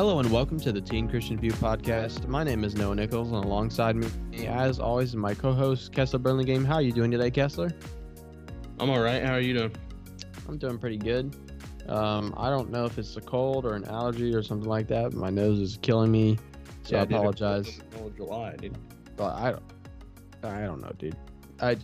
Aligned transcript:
Hello 0.00 0.18
and 0.18 0.32
welcome 0.32 0.58
to 0.60 0.72
the 0.72 0.80
Teen 0.80 1.10
Christian 1.10 1.38
View 1.38 1.52
podcast. 1.52 2.26
My 2.26 2.42
name 2.42 2.64
is 2.64 2.74
Noah 2.74 2.94
Nichols, 2.94 3.32
and 3.32 3.44
alongside 3.44 3.96
me, 3.96 4.46
as 4.46 4.80
always, 4.80 5.10
is 5.10 5.16
my 5.16 5.34
co-host 5.34 5.92
Kessler 5.92 6.18
Burlingame. 6.18 6.64
How 6.64 6.76
are 6.76 6.80
you 6.80 6.90
doing 6.90 7.10
today, 7.10 7.30
Kessler? 7.30 7.70
I'm 8.78 8.88
all 8.88 9.02
right. 9.02 9.22
How 9.22 9.34
are 9.34 9.40
you 9.40 9.52
doing? 9.52 9.76
I'm 10.48 10.56
doing 10.56 10.78
pretty 10.78 10.96
good. 10.96 11.36
Um, 11.86 12.32
I 12.38 12.48
don't 12.48 12.70
know 12.70 12.86
if 12.86 12.96
it's 12.96 13.14
a 13.18 13.20
cold 13.20 13.66
or 13.66 13.74
an 13.74 13.84
allergy 13.84 14.34
or 14.34 14.42
something 14.42 14.70
like 14.70 14.86
that. 14.88 15.12
My 15.12 15.28
nose 15.28 15.60
is 15.60 15.78
killing 15.82 16.10
me, 16.10 16.38
so 16.82 16.96
I 16.96 17.04
dude, 17.04 17.18
apologize. 17.18 17.66
was 17.66 17.74
in 17.74 17.78
the 17.78 17.96
middle 17.96 18.06
of 18.06 18.16
July, 18.16 18.56
dude. 18.56 18.78
But 19.18 19.34
I 19.34 19.50
don't, 19.50 19.62
I 20.44 20.60
don't 20.62 20.80
know, 20.80 20.92
dude. 20.98 21.16
I 21.60 21.76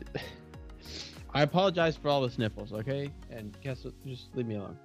I 1.34 1.42
apologize 1.42 1.98
for 1.98 2.08
all 2.08 2.22
the 2.22 2.30
sniffles, 2.30 2.72
okay? 2.72 3.12
And 3.28 3.60
Kessler, 3.60 3.90
just 4.06 4.34
leave 4.34 4.46
me 4.46 4.54
alone. 4.54 4.78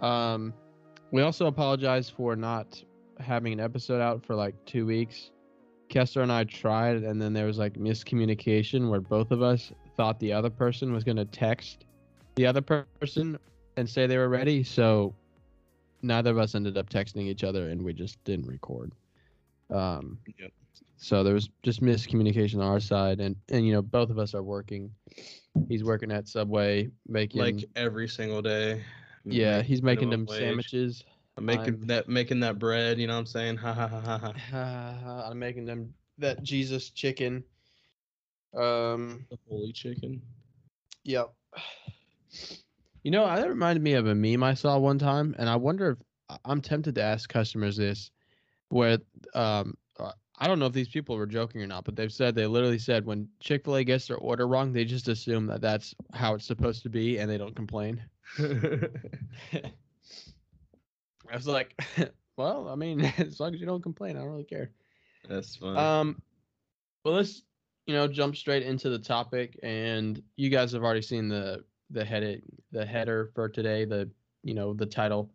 Um, 0.00 0.54
we 1.10 1.22
also 1.22 1.46
apologize 1.46 2.08
for 2.10 2.36
not 2.36 2.82
having 3.20 3.52
an 3.52 3.60
episode 3.60 4.00
out 4.00 4.24
for 4.24 4.34
like 4.34 4.54
two 4.66 4.86
weeks. 4.86 5.30
Kessler 5.88 6.22
and 6.22 6.30
I 6.30 6.44
tried, 6.44 6.96
and 6.96 7.20
then 7.20 7.32
there 7.32 7.46
was 7.46 7.58
like 7.58 7.74
miscommunication 7.74 8.90
where 8.90 9.00
both 9.00 9.30
of 9.30 9.42
us 9.42 9.72
thought 9.96 10.20
the 10.20 10.32
other 10.32 10.50
person 10.50 10.92
was 10.92 11.02
gonna 11.02 11.24
text 11.24 11.86
the 12.36 12.46
other 12.46 12.60
person 12.60 13.38
and 13.76 13.88
say 13.88 14.06
they 14.06 14.18
were 14.18 14.28
ready. 14.28 14.62
So 14.62 15.14
neither 16.02 16.30
of 16.30 16.38
us 16.38 16.54
ended 16.54 16.76
up 16.76 16.90
texting 16.90 17.22
each 17.26 17.42
other, 17.42 17.70
and 17.70 17.82
we 17.82 17.92
just 17.94 18.22
didn't 18.24 18.46
record. 18.46 18.92
Um, 19.70 20.18
Yep. 20.38 20.52
so 20.96 21.24
there 21.24 21.34
was 21.34 21.48
just 21.62 21.80
miscommunication 21.82 22.56
on 22.56 22.62
our 22.62 22.80
side, 22.80 23.20
and 23.20 23.34
and 23.48 23.66
you 23.66 23.72
know 23.72 23.82
both 23.82 24.10
of 24.10 24.18
us 24.18 24.34
are 24.34 24.42
working. 24.42 24.90
He's 25.68 25.84
working 25.84 26.12
at 26.12 26.28
Subway, 26.28 26.90
making 27.06 27.40
Like 27.40 27.64
every 27.76 28.08
single 28.08 28.42
day. 28.42 28.82
Yeah, 29.32 29.62
he's 29.62 29.82
making 29.82 30.10
them 30.10 30.26
wage. 30.26 30.38
sandwiches. 30.38 31.04
I'm 31.36 31.44
making 31.44 31.74
I'm- 31.74 31.86
that 31.86 32.08
making 32.08 32.40
that 32.40 32.58
bread. 32.58 32.98
You 32.98 33.06
know 33.06 33.14
what 33.14 33.20
I'm 33.20 33.26
saying? 33.26 33.56
Ha 33.58 33.72
ha 33.74 33.88
ha 33.88 34.00
ha 34.18 34.32
ha. 34.50 35.28
I'm 35.30 35.38
making 35.38 35.64
them 35.66 35.94
that 36.18 36.42
Jesus 36.42 36.90
chicken. 36.90 37.44
Um, 38.56 39.26
The 39.30 39.38
holy 39.48 39.72
chicken. 39.72 40.22
Yep. 41.04 41.32
You 43.02 43.10
know, 43.10 43.24
that 43.24 43.48
reminded 43.48 43.82
me 43.82 43.94
of 43.94 44.06
a 44.06 44.14
meme 44.14 44.42
I 44.42 44.54
saw 44.54 44.78
one 44.78 44.98
time, 44.98 45.34
and 45.38 45.48
I 45.48 45.56
wonder 45.56 45.90
if 45.90 46.38
I'm 46.44 46.60
tempted 46.60 46.94
to 46.96 47.02
ask 47.02 47.28
customers 47.28 47.76
this, 47.76 48.10
where 48.68 48.98
um, 49.34 49.76
uh, 49.98 50.12
I 50.38 50.46
don't 50.46 50.58
know 50.58 50.66
if 50.66 50.72
these 50.72 50.88
people 50.88 51.16
were 51.16 51.26
joking 51.26 51.62
or 51.62 51.66
not, 51.66 51.84
but 51.84 51.96
they've 51.96 52.12
said 52.12 52.34
they 52.34 52.46
literally 52.46 52.78
said 52.78 53.06
when 53.06 53.28
Chick 53.40 53.64
Fil 53.64 53.76
A 53.76 53.84
gets 53.84 54.08
their 54.08 54.18
order 54.18 54.46
wrong, 54.46 54.72
they 54.72 54.84
just 54.84 55.08
assume 55.08 55.46
that 55.46 55.60
that's 55.60 55.94
how 56.12 56.34
it's 56.34 56.46
supposed 56.46 56.82
to 56.82 56.90
be, 56.90 57.18
and 57.18 57.30
they 57.30 57.38
don't 57.38 57.56
complain. 57.56 58.02
I 61.30 61.34
was 61.34 61.46
like, 61.46 61.74
well, 62.36 62.68
I 62.68 62.74
mean, 62.74 63.00
as 63.18 63.40
long 63.40 63.54
as 63.54 63.60
you 63.60 63.66
don't 63.66 63.82
complain, 63.82 64.16
I 64.16 64.20
don't 64.20 64.30
really 64.30 64.44
care. 64.44 64.70
That's 65.28 65.56
fine. 65.56 65.76
Um, 65.76 66.22
well, 67.04 67.14
let's 67.14 67.42
you 67.86 67.94
know 67.94 68.08
jump 68.08 68.36
straight 68.36 68.62
into 68.62 68.90
the 68.90 68.98
topic, 68.98 69.58
and 69.62 70.22
you 70.36 70.50
guys 70.50 70.72
have 70.72 70.82
already 70.82 71.02
seen 71.02 71.28
the 71.28 71.64
the 71.90 72.04
head 72.04 72.42
the 72.72 72.84
header 72.84 73.30
for 73.34 73.48
today, 73.48 73.84
the 73.84 74.10
you 74.42 74.54
know 74.54 74.74
the 74.74 74.86
title. 74.86 75.30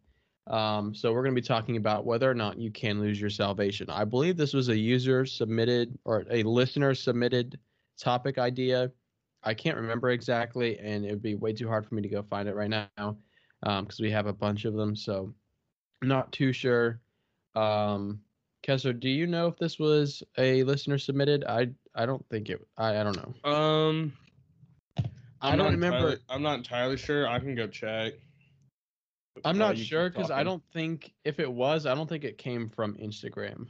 Um, 0.48 0.94
so 0.94 1.14
we're 1.14 1.24
going 1.24 1.36
to 1.36 1.42
be 1.42 1.48
talking 1.48 1.78
about 1.78 2.06
whether 2.06 2.30
or 2.30 2.34
not 2.34 2.58
you 2.58 2.70
can 2.70 3.00
lose 3.00 3.20
your 3.20 3.30
salvation. 3.30 3.90
I 3.90 4.04
believe 4.04 4.36
this 4.36 4.54
was 4.54 4.68
a 4.68 4.78
user 4.78 5.26
submitted 5.26 5.98
or 6.04 6.26
a 6.30 6.44
listener 6.44 6.94
submitted 6.94 7.58
topic 7.98 8.38
idea. 8.38 8.92
I 9.44 9.54
can't 9.54 9.78
remember 9.78 10.10
exactly, 10.12 10.80
and 10.80 11.06
it 11.06 11.10
would 11.12 11.22
be 11.22 11.36
way 11.36 11.54
too 11.54 11.68
hard 11.68 11.86
for 11.86 11.96
me 11.96 12.02
to 12.02 12.08
go 12.10 12.22
find 12.24 12.48
it 12.48 12.56
right 12.56 12.70
now 12.70 13.18
because 13.62 14.00
we 14.00 14.10
have 14.12 14.28
a 14.28 14.34
bunch 14.34 14.66
of 14.66 14.74
them. 14.74 14.96
So 14.96 15.34
I'm 16.02 16.08
not 16.08 16.32
too 16.32 16.54
sure. 16.54 17.00
Um, 17.56 18.22
Kessler, 18.62 18.94
do 18.94 19.10
you 19.10 19.28
know 19.28 19.48
if 19.48 19.58
this 19.58 19.78
was 19.80 20.24
a 20.38 20.64
listener 20.64 20.98
submitted? 20.98 21.44
I 21.46 21.70
I 21.96 22.06
don't 22.06 22.26
think 22.30 22.50
it. 22.50 22.66
I 22.78 23.00
I 23.00 23.04
don't 23.04 23.18
know. 23.18 23.50
um, 23.52 24.14
I 25.42 25.52
I'm 25.52 25.58
don't 25.58 25.72
remember. 25.72 25.98
entirely- 25.98 26.22
I'm 26.30 26.42
not 26.42 26.58
entirely 26.60 26.98
sure. 26.98 27.28
I 27.28 27.40
can 27.40 27.56
go 27.56 27.68
check. 27.68 28.14
I'm 29.46 29.58
While 29.58 29.70
not 29.70 29.78
sure 29.78 30.10
because 30.10 30.32
I 30.32 30.44
don't 30.44 30.64
think 30.72 31.14
if 31.26 31.40
it 31.40 31.52
was, 31.52 31.86
I 31.86 31.96
don't 31.96 32.08
think 32.08 32.24
it 32.24 32.38
came 32.38 32.70
from 32.70 32.96
Instagram. 32.96 33.68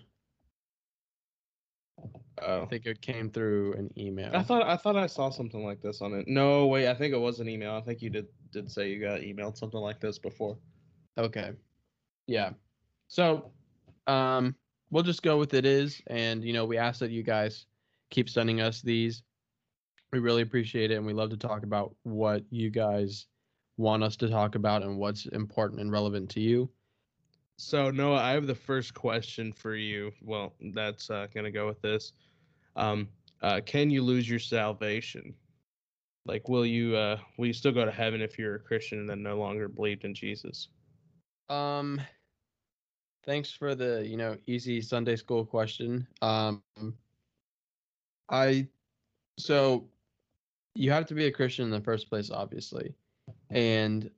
I 2.42 2.46
Oh. 2.46 2.66
think 2.66 2.86
it 2.86 3.02
came 3.02 3.30
through 3.30 3.74
an 3.74 3.90
email. 3.98 4.32
I 4.34 4.42
thought 4.44 4.64
I 4.64 4.76
thought 4.76 4.96
I 4.96 5.08
saw 5.08 5.30
something 5.30 5.64
like 5.64 5.82
this 5.82 6.02
on 6.02 6.14
it. 6.14 6.28
No, 6.28 6.68
wait. 6.68 6.88
I 6.88 6.94
think 6.94 7.14
it 7.14 7.18
was 7.20 7.40
an 7.40 7.48
email. 7.48 7.74
I 7.74 7.82
think 7.82 8.02
you 8.02 8.10
did 8.10 8.28
did 8.52 8.72
say 8.72 8.90
you 8.92 9.00
got 9.00 9.22
emailed 9.22 9.58
something 9.58 9.80
like 9.80 10.00
this 10.00 10.18
before. 10.18 10.58
Okay. 11.18 11.52
Yeah. 12.28 12.54
So, 13.08 13.52
um, 14.08 14.56
we'll 14.90 15.04
just 15.04 15.22
go 15.22 15.38
with 15.38 15.54
it 15.54 15.66
is, 15.66 16.02
and 16.08 16.44
you 16.44 16.54
know, 16.54 16.66
we 16.66 16.78
ask 16.78 17.00
that 17.00 17.12
you 17.12 17.22
guys 17.24 17.68
keep 18.10 18.30
sending 18.30 18.62
us 18.62 18.82
these. 18.82 19.24
We 20.12 20.20
really 20.20 20.42
appreciate 20.42 20.92
it, 20.92 20.96
and 20.96 21.06
we 21.06 21.14
love 21.14 21.30
to 21.32 21.38
talk 21.38 21.64
about 21.64 21.96
what 22.04 22.44
you 22.50 22.70
guys 22.70 23.28
want 23.78 24.04
us 24.04 24.16
to 24.18 24.30
talk 24.30 24.56
about 24.56 24.84
and 24.84 24.98
what's 24.98 25.26
important 25.28 25.82
and 25.82 25.92
relevant 25.92 26.30
to 26.32 26.40
you. 26.40 26.70
So 27.58 27.92
Noah, 27.92 28.20
I 28.20 28.32
have 28.32 28.48
the 28.48 28.56
first 28.56 28.94
question 28.94 29.54
for 29.54 29.76
you. 29.76 30.12
Well, 30.22 30.54
that's 30.74 31.10
uh, 31.10 31.28
gonna 31.34 31.52
go 31.52 31.68
with 31.68 31.82
this. 31.82 32.14
Um, 32.76 33.08
uh, 33.42 33.62
can 33.66 33.90
you 33.90 34.02
lose 34.02 34.30
your 34.30 34.40
salvation? 34.40 35.34
Like, 36.26 36.48
will 36.48 36.66
you 36.66 36.96
uh, 36.96 37.18
will 37.38 37.48
you 37.48 37.54
still 37.54 37.72
go 37.72 37.86
to 37.86 37.92
heaven 37.92 38.22
if 38.22 38.40
you're 38.40 38.56
a 38.56 38.60
Christian 38.60 39.00
and 39.00 39.10
then 39.10 39.22
no 39.22 39.38
longer 39.38 39.68
believed 39.68 40.06
in 40.06 40.16
Jesus? 40.16 40.70
Um, 41.50 42.02
thanks 43.26 43.52
for 43.52 43.76
the 43.76 44.06
you 44.08 44.18
know 44.18 44.38
easy 44.48 44.82
Sunday 44.82 45.16
school 45.16 45.46
question. 45.46 46.08
Um, 46.22 46.64
I 48.30 48.68
so 49.38 49.86
you 50.76 50.92
have 50.92 51.06
to 51.08 51.14
be 51.14 51.26
a 51.26 51.32
Christian 51.32 51.66
in 51.66 51.72
the 51.72 51.82
first 51.82 52.10
place, 52.10 52.32
obviously, 52.32 52.94
and 53.50 54.10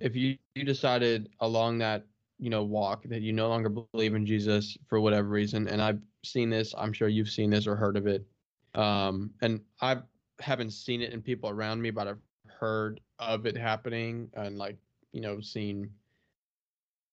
if 0.00 0.16
you 0.16 0.38
you 0.54 0.64
decided 0.64 1.28
along 1.40 1.78
that 1.78 2.06
you 2.42 2.50
know 2.50 2.64
walk 2.64 3.04
that 3.04 3.22
you 3.22 3.32
no 3.32 3.48
longer 3.48 3.68
believe 3.68 4.16
in 4.16 4.26
Jesus 4.26 4.76
for 4.88 5.00
whatever 5.00 5.28
reason, 5.28 5.68
and 5.68 5.80
I've 5.80 6.00
seen 6.24 6.50
this, 6.50 6.74
I'm 6.76 6.92
sure 6.92 7.06
you've 7.06 7.30
seen 7.30 7.50
this 7.50 7.68
or 7.68 7.76
heard 7.76 7.96
of 7.96 8.08
it, 8.08 8.26
um, 8.74 9.30
and 9.42 9.60
I 9.80 9.98
haven't 10.40 10.72
seen 10.72 11.02
it 11.02 11.12
in 11.12 11.22
people 11.22 11.50
around 11.50 11.80
me, 11.80 11.90
but 11.90 12.08
I've 12.08 12.18
heard 12.46 13.00
of 13.20 13.46
it 13.46 13.56
happening 13.56 14.28
and 14.34 14.58
like 14.58 14.76
you 15.12 15.20
know 15.20 15.40
seen 15.40 15.88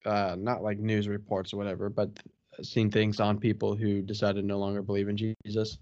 uh, 0.04 0.36
not 0.36 0.64
like 0.64 0.80
news 0.80 1.08
reports 1.08 1.54
or 1.54 1.58
whatever, 1.58 1.90
but 1.90 2.10
seen 2.64 2.90
things 2.90 3.20
on 3.20 3.40
people 3.40 3.76
who 3.76 4.02
decided 4.02 4.44
no 4.44 4.58
longer 4.58 4.82
believe 4.82 5.10
in 5.10 5.18
Jesus. 5.18 5.78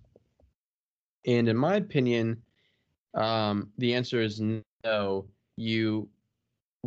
And 1.26 1.48
in 1.48 1.56
my 1.56 1.76
opinion, 1.76 2.42
um, 3.14 3.72
the 3.78 3.94
answer 3.94 4.22
is 4.22 4.42
no. 4.84 5.26
You 5.56 6.10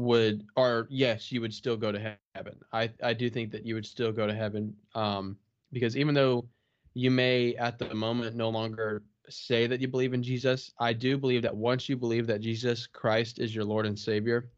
would, 0.01 0.47
or 0.57 0.87
yes, 0.91 1.31
you 1.31 1.41
would 1.41 1.55
still 1.55 1.77
go 1.77 1.93
to 1.93 2.17
heaven. 2.35 2.57
I, 2.73 2.91
I 3.03 3.13
do 3.13 3.31
think 3.31 3.51
that 3.53 3.67
you 3.67 3.75
would 3.75 3.87
still 3.87 4.13
go 4.13 4.27
to 4.27 4.35
heaven 4.35 4.75
um, 4.95 5.37
because 5.73 5.97
even 5.97 6.15
though 6.15 6.47
you 6.95 7.11
may 7.11 7.55
at 7.57 7.79
the 7.79 7.95
moment 7.95 8.37
no 8.37 8.49
longer 8.49 9.03
say 9.29 9.67
that 9.67 9.81
you 9.81 9.89
believe 9.89 10.15
in 10.15 10.23
Jesus, 10.23 10.73
I 10.79 10.93
do 10.93 11.17
believe 11.17 11.43
that 11.43 11.55
once 11.55 11.89
you 11.89 11.97
believe 11.97 12.27
that 12.27 12.41
Jesus 12.41 12.87
Christ 12.87 13.39
is 13.39 13.55
your 13.55 13.65
Lord 13.65 13.87
and 13.87 13.99
Savior, 13.99 14.51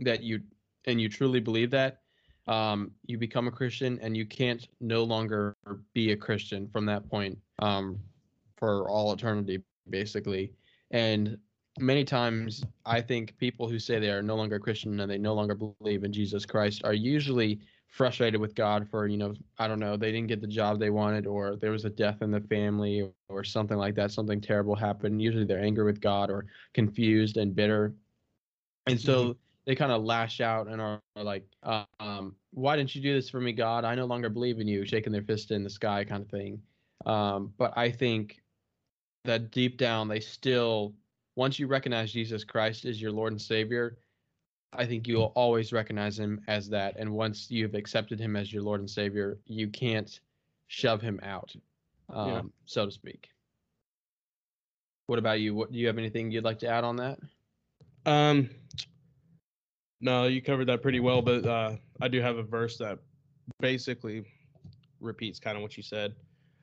that 0.00 0.22
you 0.22 0.40
and 0.86 1.00
you 1.00 1.08
truly 1.08 1.40
believe 1.40 1.70
that, 1.70 2.00
um, 2.46 2.90
you 3.06 3.16
become 3.18 3.48
a 3.48 3.50
Christian 3.50 3.98
and 4.02 4.16
you 4.16 4.26
can't 4.26 4.68
no 4.80 5.02
longer 5.04 5.56
be 5.94 6.12
a 6.12 6.16
Christian 6.16 6.68
from 6.68 6.86
that 6.86 7.08
point 7.08 7.38
um, 7.60 7.98
for 8.56 8.88
all 8.88 9.12
eternity, 9.12 9.62
basically. 9.88 10.52
And 10.90 11.38
many 11.78 12.04
times, 12.04 12.64
I 12.86 13.00
think 13.00 13.36
people 13.38 13.68
who 13.68 13.78
say 13.78 13.98
they 13.98 14.10
are 14.10 14.22
no 14.22 14.36
longer 14.36 14.58
Christian 14.58 15.00
and 15.00 15.10
they 15.10 15.18
no 15.18 15.34
longer 15.34 15.54
believe 15.54 16.04
in 16.04 16.12
Jesus 16.12 16.46
Christ 16.46 16.82
are 16.84 16.94
usually 16.94 17.60
frustrated 17.88 18.40
with 18.40 18.54
God 18.54 18.88
for, 18.88 19.06
you 19.06 19.16
know, 19.16 19.34
I 19.58 19.68
don't 19.68 19.78
know, 19.78 19.96
they 19.96 20.10
didn't 20.10 20.28
get 20.28 20.40
the 20.40 20.46
job 20.48 20.78
they 20.78 20.90
wanted 20.90 21.26
or 21.26 21.56
there 21.56 21.70
was 21.70 21.84
a 21.84 21.90
death 21.90 22.22
in 22.22 22.30
the 22.30 22.40
family 22.40 23.08
or 23.28 23.44
something 23.44 23.76
like 23.76 23.94
that, 23.94 24.10
something 24.10 24.40
terrible 24.40 24.74
happened. 24.74 25.22
Usually 25.22 25.44
they're 25.44 25.62
angry 25.62 25.84
with 25.84 26.00
God 26.00 26.30
or 26.30 26.46
confused 26.72 27.36
and 27.36 27.54
bitter. 27.54 27.94
And 28.86 29.00
so 29.00 29.36
they 29.64 29.74
kind 29.74 29.92
of 29.92 30.02
lash 30.04 30.40
out 30.40 30.66
and 30.66 30.80
are, 30.80 31.00
are 31.16 31.24
like, 31.24 31.46
um, 31.62 32.36
"Why 32.50 32.76
didn't 32.76 32.94
you 32.94 33.00
do 33.00 33.14
this 33.14 33.30
for 33.30 33.40
me, 33.40 33.52
God? 33.52 33.84
I 33.84 33.94
no 33.94 34.04
longer 34.04 34.28
believe 34.28 34.60
in 34.60 34.68
you," 34.68 34.84
shaking 34.84 35.12
their 35.12 35.22
fist 35.22 35.52
in 35.52 35.64
the 35.64 35.70
sky, 35.70 36.04
kind 36.04 36.22
of 36.22 36.28
thing. 36.28 36.60
Um, 37.06 37.54
but 37.56 37.72
I 37.76 37.90
think 37.90 38.42
that 39.24 39.50
deep 39.50 39.78
down, 39.78 40.08
they 40.08 40.20
still, 40.20 40.94
once 41.36 41.58
you 41.58 41.66
recognize 41.66 42.12
Jesus 42.12 42.44
Christ 42.44 42.84
as 42.84 43.00
your 43.00 43.12
Lord 43.12 43.32
and 43.32 43.40
Savior, 43.40 43.98
I 44.72 44.86
think 44.86 45.06
you'll 45.06 45.32
always 45.34 45.72
recognize 45.72 46.18
Him 46.18 46.40
as 46.48 46.68
that. 46.70 46.96
And 46.98 47.10
once 47.12 47.50
you've 47.50 47.74
accepted 47.74 48.20
Him 48.20 48.36
as 48.36 48.52
your 48.52 48.62
Lord 48.62 48.80
and 48.80 48.90
Savior, 48.90 49.38
you 49.46 49.68
can't 49.68 50.20
shove 50.68 51.00
Him 51.00 51.20
out, 51.22 51.54
um, 52.08 52.28
Yeah. 52.28 52.42
so 52.66 52.86
to 52.86 52.92
speak. 52.92 53.28
What 55.06 55.18
about 55.18 55.40
you? 55.40 55.54
What 55.54 55.70
do 55.70 55.78
you 55.78 55.86
have 55.86 55.98
anything 55.98 56.30
you'd 56.30 56.44
like 56.44 56.58
to 56.60 56.68
add 56.68 56.82
on 56.84 56.96
that? 56.96 57.18
Um, 58.06 58.50
no, 60.00 60.24
you 60.26 60.40
covered 60.42 60.66
that 60.66 60.82
pretty 60.82 61.00
well, 61.00 61.22
but 61.22 61.44
uh, 61.46 61.76
I 62.00 62.08
do 62.08 62.20
have 62.20 62.36
a 62.36 62.42
verse 62.42 62.78
that 62.78 62.98
basically 63.60 64.24
repeats 65.00 65.38
kind 65.38 65.56
of 65.56 65.62
what 65.62 65.76
you 65.76 65.82
said. 65.82 66.14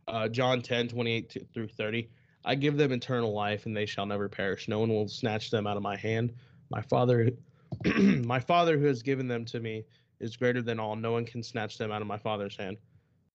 Uh, 0.08 0.28
John 0.28 0.62
10, 0.62 0.88
28 0.90 1.48
through 1.54 1.68
30. 1.68 2.10
I 2.44 2.56
give 2.56 2.78
them 2.78 2.92
eternal 2.92 3.34
life, 3.34 3.66
and 3.66 3.76
they 3.76 3.86
shall 3.86 4.06
never 4.06 4.28
perish. 4.28 4.68
No 4.68 4.80
one 4.80 4.90
will 4.90 5.08
snatch 5.08 5.52
them 5.52 5.68
out 5.68 5.78
of 5.78 5.84
my 5.84 5.96
hand. 5.96 6.34
My 6.70 6.82
Father, 6.82 7.32
my 7.86 8.40
Father 8.40 8.78
who 8.78 8.86
has 8.86 9.04
given 9.04 9.28
them 9.28 9.46
to 9.46 9.60
me 9.60 9.86
is 10.20 10.36
greater 10.38 10.62
than 10.62 10.80
all. 10.80 10.96
No 10.96 11.12
one 11.12 11.26
can 11.26 11.44
snatch 11.44 11.78
them 11.78 11.92
out 11.92 12.02
of 12.02 12.08
my 12.08 12.18
Father's 12.18 12.56
hand. 12.56 12.78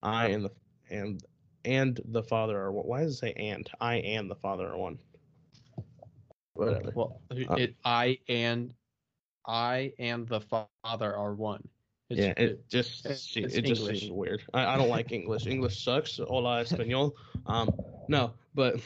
I 0.03 0.29
and 0.29 0.45
the 0.45 0.51
and 0.91 1.23
and 1.65 2.01
the 2.07 2.23
Father 2.23 2.59
are 2.59 2.73
one. 2.73 2.87
Why 2.87 3.03
does 3.03 3.15
it 3.15 3.19
say 3.19 3.33
and? 3.33 3.69
I 3.81 3.97
and 3.97 4.31
the 4.31 4.37
Father 4.37 4.69
are 4.69 4.77
one. 4.77 4.99
Whatever. 6.55 6.93
Well, 6.95 7.21
Uh, 7.31 7.67
I 7.85 8.19
and 8.29 8.73
I 9.47 9.93
and 9.99 10.27
the 10.29 10.41
Father 10.41 11.15
are 11.15 11.35
one. 11.35 11.69
It's, 12.09 12.21
yeah, 12.21 12.35
it 12.37 12.69
just 12.69 13.05
it, 13.05 13.55
it 13.55 13.63
just 13.63 13.85
seems 13.85 14.11
weird. 14.11 14.43
I, 14.55 14.75
I 14.75 14.77
don't 14.77 14.89
like 14.89 15.11
English. 15.11 15.47
English 15.47 15.83
sucks. 15.83 16.19
Hola 16.19 16.61
español. 16.65 17.13
Um, 17.47 17.75
no, 18.09 18.33
but 18.57 18.81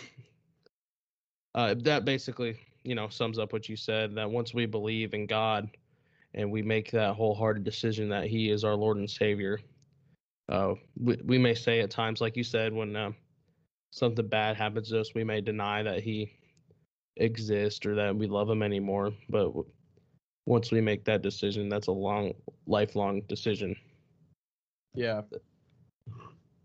uh, 1.55 1.75
that 1.79 2.05
basically 2.05 2.59
you 2.85 2.95
know 2.95 3.09
sums 3.09 3.39
up 3.39 3.55
what 3.55 3.69
you 3.69 3.77
said. 3.77 4.15
That 4.17 4.31
once 4.31 4.53
we 4.53 4.67
believe 4.67 5.15
in 5.15 5.27
God 5.27 5.71
and 6.35 6.51
we 6.51 6.63
make 6.63 6.91
that 6.91 7.15
wholehearted 7.15 7.65
decision 7.65 8.11
that 8.11 8.27
He 8.27 8.51
is 8.51 8.65
our 8.65 8.75
Lord 8.75 8.99
and 8.99 9.09
Savior, 9.09 9.61
uh, 10.51 10.75
we 11.01 11.17
we 11.25 11.39
may 11.39 11.55
say 11.55 11.81
at 11.81 11.91
times, 11.91 12.21
like 12.21 12.37
you 12.37 12.45
said, 12.45 12.75
when 12.75 12.95
uh, 12.97 13.13
something 13.93 14.27
bad 14.27 14.57
happens 14.57 14.91
to 14.91 15.01
us, 15.01 15.15
we 15.15 15.25
may 15.25 15.41
deny 15.41 15.83
that 15.83 16.03
He 16.03 16.33
exists 17.17 17.87
or 17.87 17.95
that 17.95 18.15
we 18.15 18.27
love 18.27 18.51
Him 18.51 18.63
anymore. 18.63 19.13
But 19.29 19.53
once 20.47 20.73
we 20.73 20.81
make 20.81 21.05
that 21.05 21.23
decision, 21.23 21.69
that's 21.69 21.87
a 21.87 21.93
long, 21.93 22.33
lifelong 22.67 23.23
decision. 23.29 23.77
yeah. 24.95 25.23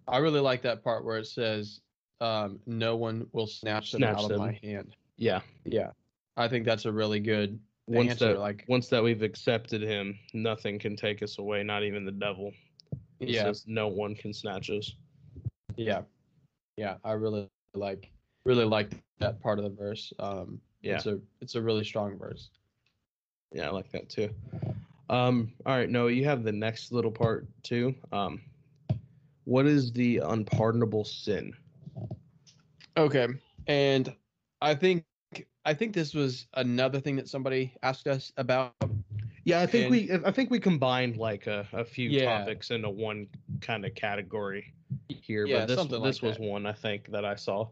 I 0.08 0.18
really 0.20 0.40
like 0.40 0.62
that 0.64 0.84
part 0.84 1.04
where 1.04 1.18
it 1.18 1.28
says, 1.28 1.82
um, 2.22 2.60
"No 2.66 2.96
one 2.96 3.28
will 3.34 3.48
snatch 3.48 3.92
them 3.92 4.00
Snatch 4.00 4.18
out 4.18 4.28
them. 4.30 4.42
of 4.42 4.48
my 4.48 4.60
hand." 4.64 4.96
Yeah. 5.18 5.42
Yeah, 5.66 5.92
I 6.38 6.48
think 6.48 6.66
that's 6.66 6.86
a 6.86 6.92
really 6.92 7.20
good 7.20 7.60
Once 7.88 8.12
answer. 8.12 8.34
that 8.34 8.40
like, 8.40 8.66
once 8.68 8.88
that 8.90 9.04
we've 9.04 9.22
accepted 9.24 9.82
him, 9.82 10.18
nothing 10.34 10.78
can 10.80 10.96
take 10.96 11.22
us 11.24 11.38
away, 11.40 11.64
not 11.64 11.84
even 11.84 12.06
the 12.06 12.12
devil. 12.12 12.52
It 13.20 13.30
yeah, 13.30 13.44
says 13.44 13.64
no 13.68 13.88
one 13.88 14.16
can 14.16 14.34
snatch 14.34 14.70
us. 14.70 14.96
yeah, 15.78 16.02
yeah. 16.78 16.98
I 17.04 17.14
really 17.14 17.50
like 17.74 18.12
really 18.46 18.66
like 18.66 18.92
that 19.20 19.40
part 19.42 19.58
of 19.60 19.64
the 19.64 19.70
verse. 19.72 20.12
Um, 20.20 20.60
Yeah. 20.82 20.96
it's 20.96 21.06
a 21.06 21.20
it's 21.42 21.56
a 21.56 21.62
really 21.62 21.84
strong 21.84 22.18
verse. 22.18 22.50
Yeah, 23.52 23.68
I 23.68 23.72
like 23.72 23.90
that 23.92 24.10
too. 24.10 24.30
Um, 25.10 25.54
all 25.66 25.76
right, 25.78 25.90
Noah, 25.90 26.12
you 26.12 26.26
have 26.26 26.44
the 26.44 26.52
next 26.52 26.92
little 26.92 27.12
part 27.12 27.48
too. 27.64 27.96
Um, 28.12 28.42
what 29.46 29.66
is 29.66 29.92
the 29.92 30.18
unpardonable 30.18 31.06
sin? 31.06 31.54
Okay, 32.98 33.28
and 33.68 34.14
I 34.62 34.76
think 34.76 35.04
I 35.66 35.74
think 35.74 35.94
this 35.94 36.14
was 36.14 36.48
another 36.54 37.00
thing 37.00 37.16
that 37.18 37.28
somebody 37.28 37.74
asked 37.84 38.08
us 38.08 38.32
about. 38.38 38.74
Yeah, 39.44 39.62
I 39.62 39.66
think 39.68 39.86
And- 39.86 39.92
we 40.24 40.28
I 40.28 40.32
think 40.32 40.50
we 40.50 40.60
combined 40.60 41.18
like 41.18 41.48
a, 41.48 41.68
a 41.74 41.84
few 41.84 42.10
Yeah. 42.10 42.40
topics 42.40 42.72
into 42.72 42.90
one 42.90 43.28
kind 43.62 43.86
of 43.86 43.94
category 43.96 44.74
here, 45.10 45.46
Yeah, 45.46 45.60
but 45.60 45.68
this 45.68 45.78
this 45.88 45.92
like 45.92 46.02
was 46.24 46.38
that. 46.38 46.40
one 46.42 46.66
I 46.66 46.74
think 46.74 47.12
that 47.12 47.26
I 47.26 47.36
saw. 47.36 47.70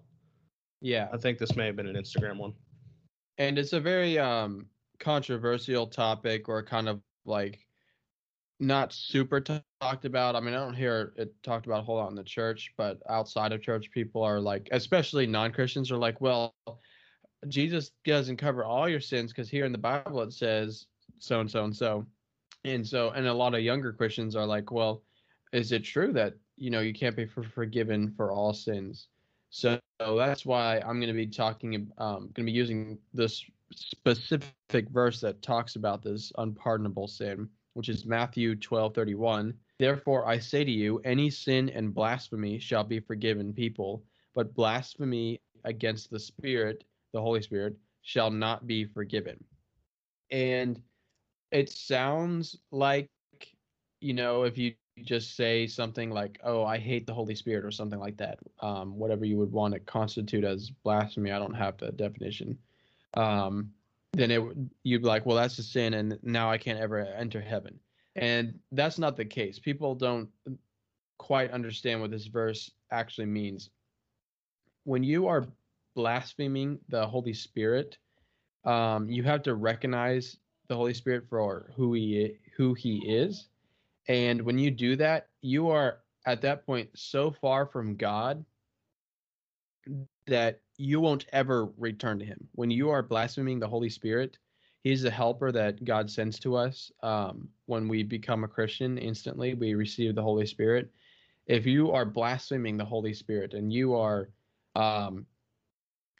Yeah, 0.81 1.07
I 1.13 1.17
think 1.17 1.37
this 1.37 1.55
may 1.55 1.67
have 1.67 1.75
been 1.75 1.87
an 1.87 1.95
Instagram 1.95 2.37
one. 2.37 2.53
and 3.39 3.57
it's 3.57 3.73
a 3.73 3.79
very 3.79 4.19
um 4.19 4.67
controversial 4.99 5.87
topic 5.87 6.47
or 6.49 6.61
kind 6.63 6.87
of 6.89 7.01
like 7.25 7.62
not 8.59 8.93
super 8.93 9.41
talked 9.81 10.05
about. 10.05 10.35
I 10.35 10.39
mean, 10.39 10.53
I 10.53 10.59
don't 10.63 10.73
hear 10.75 11.13
it 11.17 11.33
talked 11.43 11.65
about 11.65 11.79
a 11.79 11.83
whole 11.83 11.97
lot 11.97 12.09
in 12.09 12.15
the 12.15 12.23
church, 12.23 12.73
but 12.77 13.01
outside 13.09 13.51
of 13.51 13.61
church, 13.61 13.91
people 13.91 14.23
are 14.23 14.39
like, 14.39 14.69
especially 14.71 15.25
non-Christians, 15.27 15.91
are 15.91 15.97
like, 15.97 16.21
well, 16.21 16.55
Jesus 17.47 17.91
doesn't 18.05 18.37
cover 18.37 18.63
all 18.63 18.87
your 18.87 19.01
sins 19.01 19.31
because 19.31 19.49
here 19.49 19.65
in 19.65 19.71
the 19.71 19.77
Bible 19.77 20.21
it 20.21 20.31
says 20.33 20.85
so 21.19 21.41
and 21.41 21.51
so 21.51 21.65
and 21.65 21.75
so, 21.75 22.05
and 22.63 22.87
so, 22.87 23.09
and 23.09 23.27
a 23.27 23.33
lot 23.33 23.53
of 23.53 23.61
younger 23.61 23.91
Christians 23.91 24.35
are 24.35 24.45
like, 24.45 24.71
well, 24.71 25.03
is 25.51 25.71
it 25.71 25.83
true 25.83 26.13
that 26.13 26.33
you 26.55 26.69
know 26.69 26.79
you 26.79 26.93
can't 26.93 27.15
be 27.15 27.25
for- 27.25 27.43
forgiven 27.43 28.13
for 28.15 28.31
all 28.31 28.53
sins? 28.53 29.07
So 29.49 29.79
that's 29.99 30.45
why 30.45 30.79
I'm 30.79 30.99
going 30.99 31.07
to 31.07 31.13
be 31.13 31.27
talking, 31.27 31.91
um, 31.97 32.31
going 32.33 32.33
to 32.33 32.43
be 32.43 32.51
using 32.51 32.97
this 33.13 33.45
specific 33.75 34.89
verse 34.89 35.21
that 35.21 35.41
talks 35.41 35.75
about 35.75 36.01
this 36.01 36.31
unpardonable 36.37 37.07
sin, 37.07 37.47
which 37.73 37.89
is 37.89 38.05
Matthew 38.05 38.55
12:31. 38.55 39.53
Therefore 39.79 40.27
I 40.27 40.37
say 40.37 40.63
to 40.63 40.71
you, 40.71 40.99
any 40.99 41.29
sin 41.29 41.69
and 41.69 41.93
blasphemy 41.93 42.59
shall 42.59 42.83
be 42.83 42.99
forgiven 42.99 43.53
people, 43.53 44.03
but 44.33 44.53
blasphemy 44.53 45.41
against 45.63 46.09
the 46.09 46.19
Spirit, 46.19 46.83
the 47.13 47.21
Holy 47.21 47.41
Spirit, 47.41 47.75
shall 48.01 48.31
not 48.31 48.67
be 48.67 48.85
forgiven. 48.85 49.43
And 50.31 50.81
it 51.51 51.69
sounds 51.69 52.57
like, 52.71 53.09
you 54.01 54.13
know, 54.13 54.43
if 54.43 54.57
you 54.57 54.73
just 55.01 55.35
say 55.35 55.65
something 55.65 56.11
like, 56.11 56.39
"Oh, 56.43 56.63
I 56.63 56.77
hate 56.77 57.07
the 57.07 57.13
Holy 57.13 57.35
Spirit" 57.35 57.65
or 57.65 57.71
something 57.71 57.99
like 57.99 58.17
that, 58.17 58.39
um, 58.59 58.97
whatever 58.97 59.25
you 59.25 59.37
would 59.37 59.51
want 59.51 59.73
to 59.73 59.79
constitute 59.79 60.43
as 60.43 60.69
blasphemy. 60.69 61.31
I 61.31 61.39
don't 61.39 61.53
have 61.53 61.77
the 61.77 61.91
definition. 61.91 62.57
Um, 63.15 63.73
then 64.13 64.31
it 64.31 64.41
you'd 64.83 65.01
be 65.01 65.07
like, 65.07 65.25
"Well, 65.25 65.37
that's 65.37 65.57
a 65.57 65.63
sin, 65.63 65.95
and 65.95 66.17
now 66.23 66.49
I 66.49 66.57
can't 66.57 66.79
ever 66.79 66.99
enter 66.99 67.41
heaven." 67.41 67.79
And 68.15 68.59
that's 68.71 68.99
not 68.99 69.17
the 69.17 69.25
case. 69.25 69.57
People 69.57 69.95
don't 69.95 70.29
quite 71.17 71.51
understand 71.51 71.99
what 71.99 72.11
this 72.11 72.27
verse 72.27 72.71
actually 72.91 73.25
means. 73.25 73.71
When 74.83 75.03
you 75.03 75.27
are 75.27 75.47
blaspheming 75.95 76.79
the 76.89 77.05
Holy 77.07 77.33
Spirit, 77.33 77.97
um, 78.65 79.09
you 79.09 79.23
have 79.23 79.41
to 79.43 79.55
recognize 79.55 80.37
the 80.67 80.75
Holy 80.75 80.93
Spirit 80.93 81.25
for 81.29 81.71
who 81.75 81.93
he 81.93 82.37
who 82.55 82.75
he 82.75 82.97
is, 83.07 83.47
and 84.07 84.41
when 84.43 84.59
you 84.59 84.69
do 84.69 84.95
that, 84.97 85.29
you 85.41 85.69
are 85.69 85.99
at 86.25 86.41
that 86.41 86.65
point 86.65 86.89
so 86.93 87.31
far 87.31 87.65
from 87.65 87.95
God 87.95 88.45
that 90.27 90.61
you 90.83 90.99
won't 90.99 91.25
ever 91.31 91.67
return 91.77 92.19
to 92.19 92.25
Him. 92.25 92.47
When 92.55 92.69
you 92.69 92.89
are 92.89 93.01
blaspheming 93.01 93.59
the 93.59 93.67
Holy 93.67 93.89
Spirit, 93.89 94.37
He's 94.81 95.01
the 95.01 95.11
helper 95.11 95.49
that 95.53 95.85
God 95.85 96.11
sends 96.11 96.37
to 96.39 96.57
us. 96.57 96.91
Um, 97.01 97.47
when 97.67 97.87
we 97.87 98.03
become 98.03 98.43
a 98.43 98.49
Christian, 98.49 98.97
instantly 98.97 99.53
we 99.53 99.75
receive 99.75 100.13
the 100.13 100.21
Holy 100.21 100.45
Spirit. 100.45 100.91
If 101.47 101.65
you 101.65 101.91
are 101.91 102.03
blaspheming 102.03 102.75
the 102.75 102.83
Holy 102.83 103.13
Spirit 103.13 103.53
and 103.53 103.71
you 103.71 103.95
are, 103.95 104.29
um, 104.75 105.25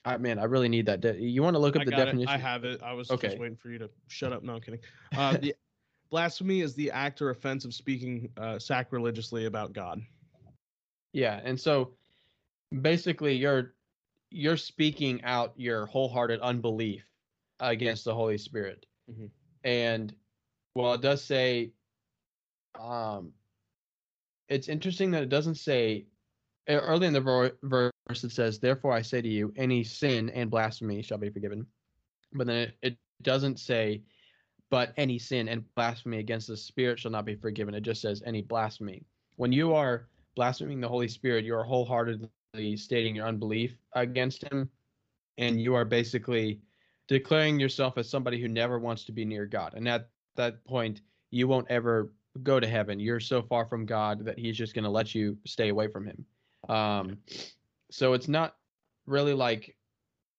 I 0.05 0.15
man, 0.17 0.39
I 0.39 0.45
really 0.45 0.69
need 0.69 0.85
that. 0.85 1.01
De- 1.01 1.19
you 1.19 1.43
want 1.43 1.55
to 1.55 1.59
look 1.59 1.75
up 1.75 1.81
I 1.81 1.85
the 1.85 1.91
definition? 1.91 2.29
it. 2.29 2.29
I 2.29 2.37
have 2.37 2.63
it. 2.63 2.81
I 2.81 2.93
was 2.93 3.11
Okay. 3.11 3.27
just 3.27 3.39
waiting 3.39 3.57
for 3.57 3.69
you 3.69 3.79
to 3.79 3.89
shut 4.07 4.31
up. 4.31 4.43
No, 4.43 4.55
I'm 4.55 4.61
kidding. 4.61 4.79
Uh, 5.17 5.37
the 5.37 5.53
blasphemy 6.09 6.61
is 6.61 6.73
the 6.73 6.89
act 6.89 7.21
or 7.21 7.31
offense 7.31 7.65
of 7.65 7.73
speaking 7.73 8.29
uh, 8.37 8.59
sacrilegiously 8.59 9.45
about 9.45 9.73
God. 9.73 10.01
Yeah, 11.11 11.41
and 11.43 11.59
so 11.59 11.95
basically 12.81 13.35
you're 13.35 13.73
you're 14.33 14.57
speaking 14.57 15.23
out 15.23 15.53
your 15.55 15.85
wholehearted 15.85 16.41
unbelief 16.41 17.05
against 17.59 18.03
the 18.03 18.13
Holy 18.13 18.37
Spirit. 18.37 18.85
Mhm. 19.09 19.29
And 19.63 20.15
well, 20.75 20.95
it 20.95 21.01
does 21.01 21.23
say 21.23 21.71
um 22.79 23.31
it's 24.49 24.67
interesting 24.67 25.11
that 25.11 25.23
it 25.23 25.29
doesn't 25.29 25.55
say 25.55 26.07
early 26.67 27.07
in 27.07 27.13
the 27.13 27.21
verse 27.61 28.23
it 28.23 28.31
says 28.31 28.59
therefore 28.59 28.91
I 28.93 29.01
say 29.03 29.21
to 29.21 29.29
you 29.29 29.53
any 29.55 29.83
sin 29.83 30.29
and 30.31 30.49
blasphemy 30.49 31.03
shall 31.03 31.19
be 31.19 31.29
forgiven. 31.29 31.67
But 32.33 32.47
then 32.47 32.57
it, 32.57 32.77
it 32.81 32.97
doesn't 33.21 33.59
say 33.59 34.01
but 34.71 34.93
any 34.97 35.19
sin 35.19 35.47
and 35.47 35.63
blasphemy 35.75 36.17
against 36.17 36.47
the 36.47 36.57
spirit 36.57 36.99
shall 36.99 37.11
not 37.11 37.25
be 37.25 37.35
forgiven. 37.35 37.75
It 37.75 37.81
just 37.81 38.01
says 38.01 38.23
any 38.25 38.41
blasphemy. 38.41 39.05
When 39.35 39.51
you 39.51 39.75
are 39.75 40.07
blaspheming 40.35 40.81
the 40.81 40.87
Holy 40.89 41.07
Spirit, 41.07 41.45
you 41.45 41.55
are 41.55 41.63
wholeheartedly 41.63 42.27
stating 42.75 43.15
your 43.15 43.25
unbelief 43.25 43.75
against 43.93 44.43
Him, 44.43 44.69
and 45.39 45.59
you 45.59 45.73
are 45.73 45.85
basically 45.85 46.61
declaring 47.07 47.59
yourself 47.59 47.97
as 47.97 48.07
somebody 48.07 48.39
who 48.39 48.47
never 48.47 48.77
wants 48.77 49.03
to 49.05 49.11
be 49.11 49.25
near 49.25 49.45
God. 49.45 49.73
And 49.75 49.87
at 49.87 50.09
that 50.35 50.63
point, 50.65 51.01
you 51.31 51.47
won't 51.47 51.69
ever 51.69 52.13
go 52.43 52.59
to 52.59 52.67
heaven. 52.67 52.99
You're 52.99 53.19
so 53.19 53.41
far 53.41 53.65
from 53.65 53.85
God 53.85 54.23
that 54.25 54.37
He's 54.37 54.55
just 54.55 54.75
going 54.75 54.83
to 54.83 54.89
let 54.89 55.15
you 55.15 55.35
stay 55.45 55.69
away 55.69 55.87
from 55.87 56.05
Him. 56.05 56.25
Um, 56.69 57.17
so 57.89 58.13
it's 58.13 58.27
not 58.27 58.55
really 59.07 59.33
like, 59.33 59.75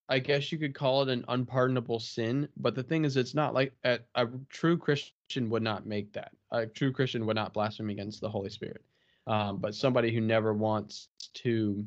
I 0.09 0.21
guess 0.21 0.53
you 0.53 0.59
could 0.59 0.75
call 0.75 1.03
it 1.03 1.09
an 1.09 1.25
unpardonable 1.27 1.99
sin. 1.99 2.49
But 2.57 2.77
the 2.77 2.83
thing 2.85 3.05
is, 3.05 3.17
it's 3.17 3.35
not 3.35 3.55
like 3.55 3.73
a, 3.83 3.99
a 4.15 4.29
true 4.51 4.79
Christian 4.79 5.51
would 5.51 5.65
not 5.65 5.85
make 5.85 6.13
that. 6.13 6.31
A 6.53 6.65
true 6.65 6.93
Christian 6.93 7.27
would 7.27 7.37
not 7.37 7.53
blaspheme 7.53 7.91
against 7.91 8.21
the 8.21 8.31
Holy 8.31 8.51
Spirit 8.51 8.85
um, 9.27 9.59
but 9.59 9.75
somebody 9.75 10.13
who 10.13 10.21
never 10.21 10.53
wants 10.53 11.09
to 11.35 11.85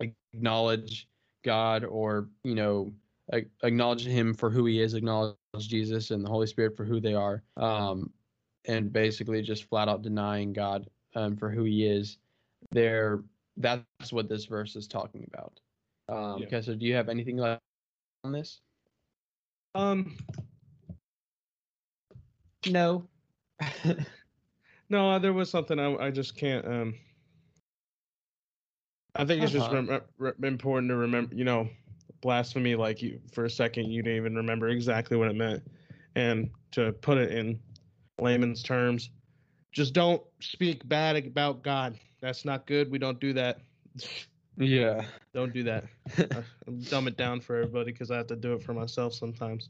acknowledge 0.00 1.08
God 1.44 1.84
or 1.84 2.28
you 2.44 2.54
know 2.54 2.92
acknowledge 3.62 4.06
Him 4.06 4.34
for 4.34 4.50
who 4.50 4.66
He 4.66 4.80
is, 4.80 4.94
acknowledge 4.94 5.36
Jesus 5.58 6.10
and 6.10 6.24
the 6.24 6.28
Holy 6.28 6.46
Spirit 6.46 6.76
for 6.76 6.84
who 6.84 7.00
they 7.00 7.14
are, 7.14 7.42
um, 7.56 8.10
and 8.66 8.92
basically 8.92 9.42
just 9.42 9.64
flat 9.64 9.88
out 9.88 10.02
denying 10.02 10.52
God 10.52 10.88
um, 11.16 11.36
for 11.36 11.50
who 11.50 11.64
he 11.64 11.84
is, 11.86 12.18
there 12.70 13.22
that's 13.56 14.12
what 14.12 14.28
this 14.28 14.44
verse 14.44 14.76
is 14.76 14.86
talking 14.86 15.28
about. 15.32 15.58
Um, 16.08 16.40
Yeah. 16.40 16.46
Okay, 16.46 16.60
so 16.60 16.74
do 16.74 16.84
you 16.86 16.94
have 16.94 17.08
anything 17.08 17.38
left 17.38 17.62
on 18.22 18.32
this? 18.32 18.60
Um, 19.74 20.16
No. 22.66 23.06
no, 24.90 25.18
there 25.18 25.32
was 25.32 25.50
something 25.50 25.78
I, 25.78 25.96
I 25.96 26.10
just 26.10 26.36
can't. 26.36 26.66
Um, 26.66 26.94
I 29.18 29.24
think 29.24 29.42
it's 29.42 29.52
just 29.52 29.66
Uh-huh. 29.70 29.82
rem- 30.18 30.34
re- 30.38 30.48
important 30.48 30.90
to 30.90 30.96
remember. 30.96 31.34
You 31.34 31.44
know, 31.44 31.68
blasphemy. 32.20 32.74
Like 32.74 33.02
you, 33.02 33.20
for 33.32 33.44
a 33.44 33.50
second, 33.50 33.90
you 33.90 34.02
didn't 34.02 34.16
even 34.16 34.34
remember 34.36 34.68
exactly 34.68 35.16
what 35.16 35.28
it 35.28 35.36
meant, 35.36 35.62
and 36.14 36.50
to 36.72 36.92
put 36.92 37.18
it 37.18 37.32
in 37.32 37.58
layman's 38.20 38.62
terms, 38.62 39.10
just 39.72 39.92
don't 39.92 40.22
speak 40.40 40.86
bad 40.88 41.16
about 41.16 41.62
God. 41.62 41.98
That's 42.20 42.44
not 42.44 42.66
good. 42.66 42.90
We 42.90 42.98
don't 42.98 43.20
do 43.20 43.32
that. 43.34 43.60
yeah. 44.56 45.04
Don't 45.34 45.52
do 45.52 45.62
that. 45.64 45.84
I- 46.18 46.42
dumb 46.88 47.08
it 47.08 47.16
down 47.16 47.40
for 47.40 47.56
everybody 47.56 47.92
because 47.92 48.10
I 48.10 48.16
have 48.16 48.26
to 48.28 48.36
do 48.36 48.54
it 48.54 48.62
for 48.62 48.72
myself 48.74 49.12
sometimes. 49.14 49.68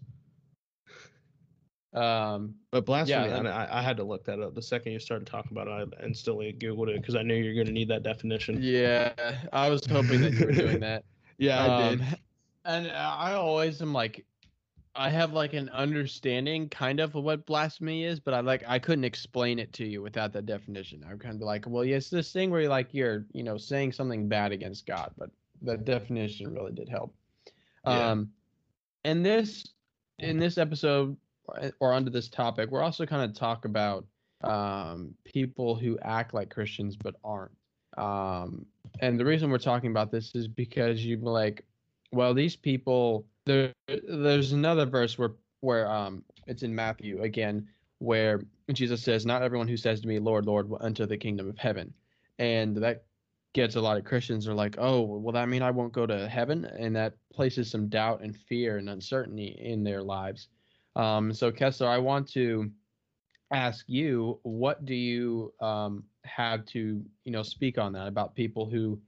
Um. 1.97 2.55
But 2.71 2.85
blasphemy, 2.85 3.29
that- 3.29 3.47
I, 3.47 3.79
I 3.79 3.83
had 3.83 3.97
to 3.97 4.05
look 4.05 4.25
that 4.27 4.41
up. 4.41 4.55
The 4.55 4.63
second 4.63 4.93
you 4.93 4.99
started 5.01 5.27
talking 5.27 5.53
about 5.53 5.69
it, 5.69 5.95
I 6.01 6.05
instantly 6.05 6.53
googled 6.59 6.89
it 6.89 7.01
because 7.01 7.17
I 7.17 7.23
knew 7.23 7.35
you're 7.35 7.55
going 7.55 7.67
to 7.67 7.73
need 7.73 7.89
that 7.89 8.03
definition. 8.03 8.59
Yeah. 8.61 9.13
I 9.53 9.69
was 9.71 9.85
hoping 9.87 10.21
that 10.23 10.33
you 10.35 10.47
were 10.47 10.53
doing 10.53 10.81
that. 10.81 11.05
Yeah, 11.39 11.63
I 11.63 11.91
did. 11.91 12.01
Um, 12.01 12.07
And 12.65 12.91
I 12.91 13.35
always 13.35 13.83
am 13.83 13.93
like, 13.93 14.25
I 14.95 15.11
have 15.11 15.35
like 15.35 15.53
an 15.53 15.69
understanding 15.69 16.69
kind 16.71 16.99
of 16.99 17.15
of 17.15 17.25
what 17.25 17.45
blasphemy 17.45 18.05
is, 18.05 18.19
but 18.19 18.33
I 18.33 18.41
like 18.41 18.65
I 18.67 18.79
couldn't 18.79 19.05
explain 19.05 19.59
it 19.59 19.71
to 19.75 19.85
you 19.85 20.01
without 20.01 20.33
that 20.33 20.47
definition. 20.47 21.05
I'm 21.09 21.19
kind 21.19 21.35
of 21.35 21.43
like, 21.43 21.67
well, 21.69 21.85
yeah, 21.85 21.97
it's 21.97 22.09
this 22.09 22.33
thing 22.33 22.51
where 22.51 22.63
you're 22.63 22.71
like 22.71 22.89
you're 22.95 23.27
you 23.33 23.43
know 23.43 23.59
saying 23.59 23.93
something 23.93 24.29
bad 24.29 24.53
against 24.53 24.87
God, 24.87 25.13
but 25.19 25.29
the 25.61 25.77
definition 25.77 26.55
really 26.55 26.73
did 26.73 26.89
help. 26.89 27.15
Yeah. 27.87 28.11
Um, 28.13 28.31
and 29.05 29.25
this 29.25 29.69
in 30.19 30.39
this 30.39 30.57
episode 30.57 31.17
or- 31.49 31.73
or 31.81 31.93
under 31.93 32.11
this 32.11 32.29
topic, 32.29 32.71
we're 32.71 32.83
also 32.83 33.07
kind 33.07 33.29
of 33.29 33.37
talk 33.37 33.65
about 33.65 34.07
um 34.43 35.15
people 35.25 35.75
who 35.75 35.99
act 36.03 36.35
like 36.35 36.51
Christians 36.51 36.97
but 36.97 37.15
aren't. 37.25 37.53
Um, 37.97 38.67
and 39.01 39.19
the 39.19 39.25
reason 39.25 39.51
we're 39.51 39.59
talking 39.59 39.91
about 39.91 40.11
this 40.11 40.35
is 40.35 40.49
because 40.49 41.05
you 41.05 41.17
like 41.19 41.65
well 42.13 42.35
these 42.35 42.57
people 42.57 43.27
there 43.45 43.73
there's 43.89 44.53
another 44.53 44.87
verse 44.87 45.19
where 45.19 45.33
where 45.61 45.91
um 45.91 46.23
it's 46.47 46.63
in 46.63 46.75
matthew 46.75 47.21
again 47.23 47.67
where 47.99 48.43
jesus 48.73 49.03
says 49.03 49.27
not 49.27 49.43
everyone 49.43 49.69
who 49.69 49.77
says 49.77 50.01
to 50.01 50.09
me 50.09 50.19
lord 50.19 50.47
lord 50.47 50.69
will 50.69 50.83
enter 50.83 51.07
the 51.07 51.17
kingdom 51.17 51.49
of 51.49 51.59
heaven 51.59 51.93
and 52.39 52.77
that 52.77 53.05
gets 53.55 53.77
a 53.77 53.81
lot 53.81 53.97
of 53.97 54.05
christians 54.05 54.47
are 54.47 54.55
like 54.55 54.77
oh 54.79 55.01
well 55.01 55.33
that 55.33 55.49
mean 55.49 55.63
i 55.63 55.71
won't 55.71 55.93
go 55.93 56.07
to 56.07 56.29
heaven? 56.29 56.65
And 56.65 56.95
that 56.97 57.15
places 57.33 57.71
some 57.71 57.89
doubt 57.89 58.21
and 58.23 58.37
fear 58.37 58.77
and 58.79 58.89
uncertainty 58.91 59.57
in 59.61 59.83
their 59.83 60.03
lives 60.03 60.49
um 60.97 61.33
so 61.33 61.53
kessler 61.53 61.89
i 61.89 61.99
want 61.99 62.29
to 62.29 62.69
ask 63.53 63.85
you 63.89 64.41
what 64.43 64.85
do 64.85 64.95
you 64.95 65.53
um 65.61 66.03
have 66.25 66.65
to 66.67 67.05
you 67.25 67.33
know 67.33 67.43
speak 67.43 67.79
on 67.79 67.93
that 67.93 68.09
about 68.09 68.35
people 68.35 68.69
who 68.69 68.99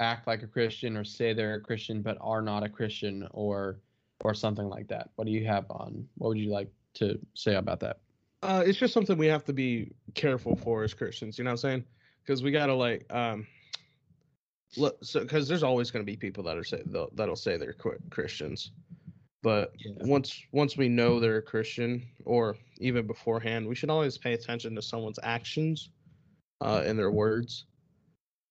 act 0.00 0.26
like 0.26 0.42
a 0.42 0.46
Christian 0.46 0.96
or 0.96 1.04
say 1.04 1.32
they're 1.32 1.54
a 1.54 1.60
Christian 1.60 2.02
but 2.02 2.16
are 2.20 2.42
not 2.42 2.62
a 2.64 2.68
Christian 2.68 3.28
or 3.32 3.78
or 4.24 4.34
something 4.34 4.68
like 4.68 4.88
that. 4.88 5.10
What 5.16 5.26
do 5.26 5.30
you 5.30 5.46
have 5.46 5.64
on? 5.70 6.06
What 6.16 6.28
would 6.28 6.38
you 6.38 6.50
like 6.50 6.70
to 6.94 7.18
say 7.34 7.54
about 7.54 7.80
that? 7.80 7.98
Uh, 8.42 8.62
it's 8.66 8.78
just 8.78 8.92
something 8.94 9.16
we 9.16 9.26
have 9.26 9.44
to 9.44 9.52
be 9.52 9.92
careful 10.14 10.56
for 10.56 10.82
as 10.82 10.94
Christians. 10.94 11.38
You 11.38 11.44
know 11.44 11.50
what 11.50 11.64
I'm 11.64 11.70
saying? 11.70 11.84
Because 12.22 12.42
we 12.42 12.50
gotta 12.50 12.74
like, 12.74 13.06
um, 13.14 13.46
look, 14.76 14.96
so 15.02 15.20
because 15.20 15.46
there's 15.48 15.62
always 15.62 15.90
gonna 15.90 16.04
be 16.04 16.16
people 16.16 16.42
that 16.44 16.56
are 16.56 16.64
say 16.64 16.82
they'll- 16.86 17.10
that'll 17.14 17.36
say 17.36 17.56
they're 17.56 17.74
Christians, 18.10 18.72
but 19.42 19.72
Yeah. 19.78 20.04
once 20.04 20.42
once 20.52 20.76
we 20.76 20.88
know 20.88 21.20
they're 21.20 21.38
a 21.38 21.42
Christian, 21.42 22.02
or 22.24 22.56
even 22.78 23.06
beforehand, 23.06 23.66
we 23.66 23.74
should 23.74 23.90
always 23.90 24.18
pay 24.18 24.32
attention 24.34 24.74
to 24.76 24.82
someone's 24.82 25.18
actions, 25.22 25.90
uh, 26.60 26.82
and 26.86 26.98
their 26.98 27.10
words, 27.10 27.66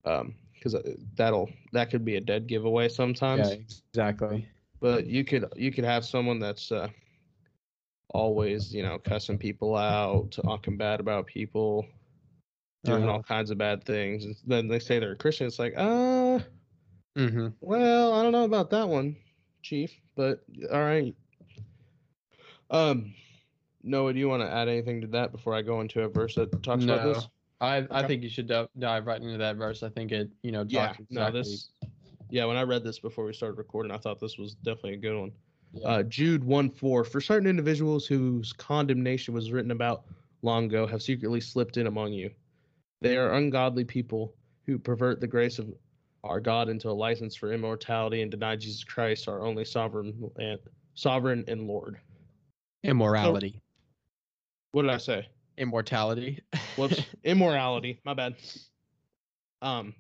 um, 0.05 0.36
because 0.53 0.75
that'll 1.15 1.50
that 1.74 1.89
could 1.89 2.05
be 2.05 2.15
a 2.15 2.22
dead 2.22 2.48
giveaway 2.48 2.88
sometimes. 2.89 3.58
Yeah, 3.58 3.77
exactly. 3.89 4.48
but 4.79 5.05
you 5.08 5.24
could 5.24 5.46
you 5.55 5.72
could 5.72 5.84
have 5.86 6.05
someone 6.05 6.39
that's 6.39 6.72
uh, 6.72 6.89
always 8.13 8.74
you 8.74 8.84
know 8.84 8.98
cussing 9.00 9.38
people 9.38 9.75
out 9.75 10.31
talking 10.31 10.77
bad 10.77 11.00
about 11.00 11.25
people 11.27 11.86
doing 12.84 13.03
Uh-huh. 13.03 13.10
all 13.10 13.22
kinds 13.24 13.51
of 13.51 13.58
bad 13.58 13.84
things 13.84 14.25
and 14.25 14.36
then 14.46 14.67
they 14.67 14.79
say 14.79 15.00
they're 15.00 15.12
a 15.13 15.17
christian 15.17 15.48
it's 15.48 15.60
like 15.60 15.74
uh 15.77 16.39
Mm-hmm. 17.17 17.48
well 17.62 18.13
i 18.13 18.22
don't 18.24 18.31
know 18.31 18.43
about 18.46 18.69
that 18.72 18.88
one 18.88 19.15
chief 19.61 19.99
but 20.15 20.43
all 20.71 20.81
right 20.81 21.15
um 22.71 23.13
noah 23.83 24.13
do 24.13 24.19
you 24.19 24.27
want 24.29 24.41
to 24.41 24.49
add 24.49 24.67
anything 24.67 25.01
to 25.01 25.07
that 25.07 25.31
before 25.31 25.53
i 25.53 25.61
go 25.61 25.81
into 25.81 26.01
a 26.01 26.07
verse 26.07 26.35
that 26.35 26.51
talks 26.63 26.85
about 26.85 27.03
No, 27.03 27.13
this 27.13 27.27
I 27.61 27.77
I 27.77 27.81
Okay. 27.99 28.07
think 28.07 28.23
you 28.23 28.29
should 28.29 28.47
dive, 28.47 28.69
dive 28.77 29.05
right 29.05 29.21
into 29.21 29.37
that 29.37 29.57
verse. 29.57 29.83
I 29.83 29.89
think 29.89 30.11
it 30.13 30.29
you 30.43 30.51
know 30.51 30.63
yeah 30.69 30.87
talks 30.93 30.99
no 31.09 31.29
this 31.31 31.71
yeah 32.29 32.45
when 32.45 32.55
i 32.55 32.61
read 32.61 32.83
this 32.83 32.99
before 32.99 33.25
we 33.25 33.33
started 33.33 33.57
recording 33.57 33.91
i 33.91 33.97
thought 33.97 34.19
this 34.19 34.37
was 34.37 34.53
definitely 34.55 34.93
a 34.93 34.97
good 34.97 35.17
one 35.19 35.31
Yeah. 35.73 35.87
Uh, 35.87 36.03
Jude 36.03 36.43
1 36.43 36.69
4. 36.69 37.03
For 37.03 37.21
certain 37.21 37.47
individuals 37.47 38.07
whose 38.07 38.53
condemnation 38.53 39.33
was 39.33 39.51
written 39.51 39.71
about 39.71 40.03
long 40.41 40.65
ago 40.65 40.87
have 40.87 41.01
secretly 41.01 41.41
slipped 41.41 41.77
in 41.77 41.85
among 41.87 42.13
you. 42.13 42.31
They 43.01 43.17
are 43.17 43.33
ungodly 43.33 43.83
people 43.85 44.33
who 44.65 44.79
pervert 44.79 45.19
the 45.19 45.27
grace 45.27 45.59
of 45.59 45.73
our 46.23 46.39
God 46.39 46.69
into 46.69 46.89
a 46.89 46.91
license 46.91 47.35
for 47.35 47.53
immortality 47.53 48.21
and 48.21 48.31
deny 48.31 48.55
Jesus 48.55 48.83
Christ, 48.83 49.27
our 49.27 49.41
only 49.41 49.65
sovereign 49.65 50.29
and 50.38 50.59
sovereign 50.93 51.45
and 51.47 51.67
Lord. 51.67 51.97
Immorality. 52.83 53.61
What 54.71 54.83
did 54.83 54.91
I 54.91 54.97
say? 54.97 55.27
Immortality. 55.57 56.41
Whoops. 56.75 57.01
Immorality. 57.23 57.99
My 58.05 58.13
bad. 58.13 58.35
Um. 59.61 59.93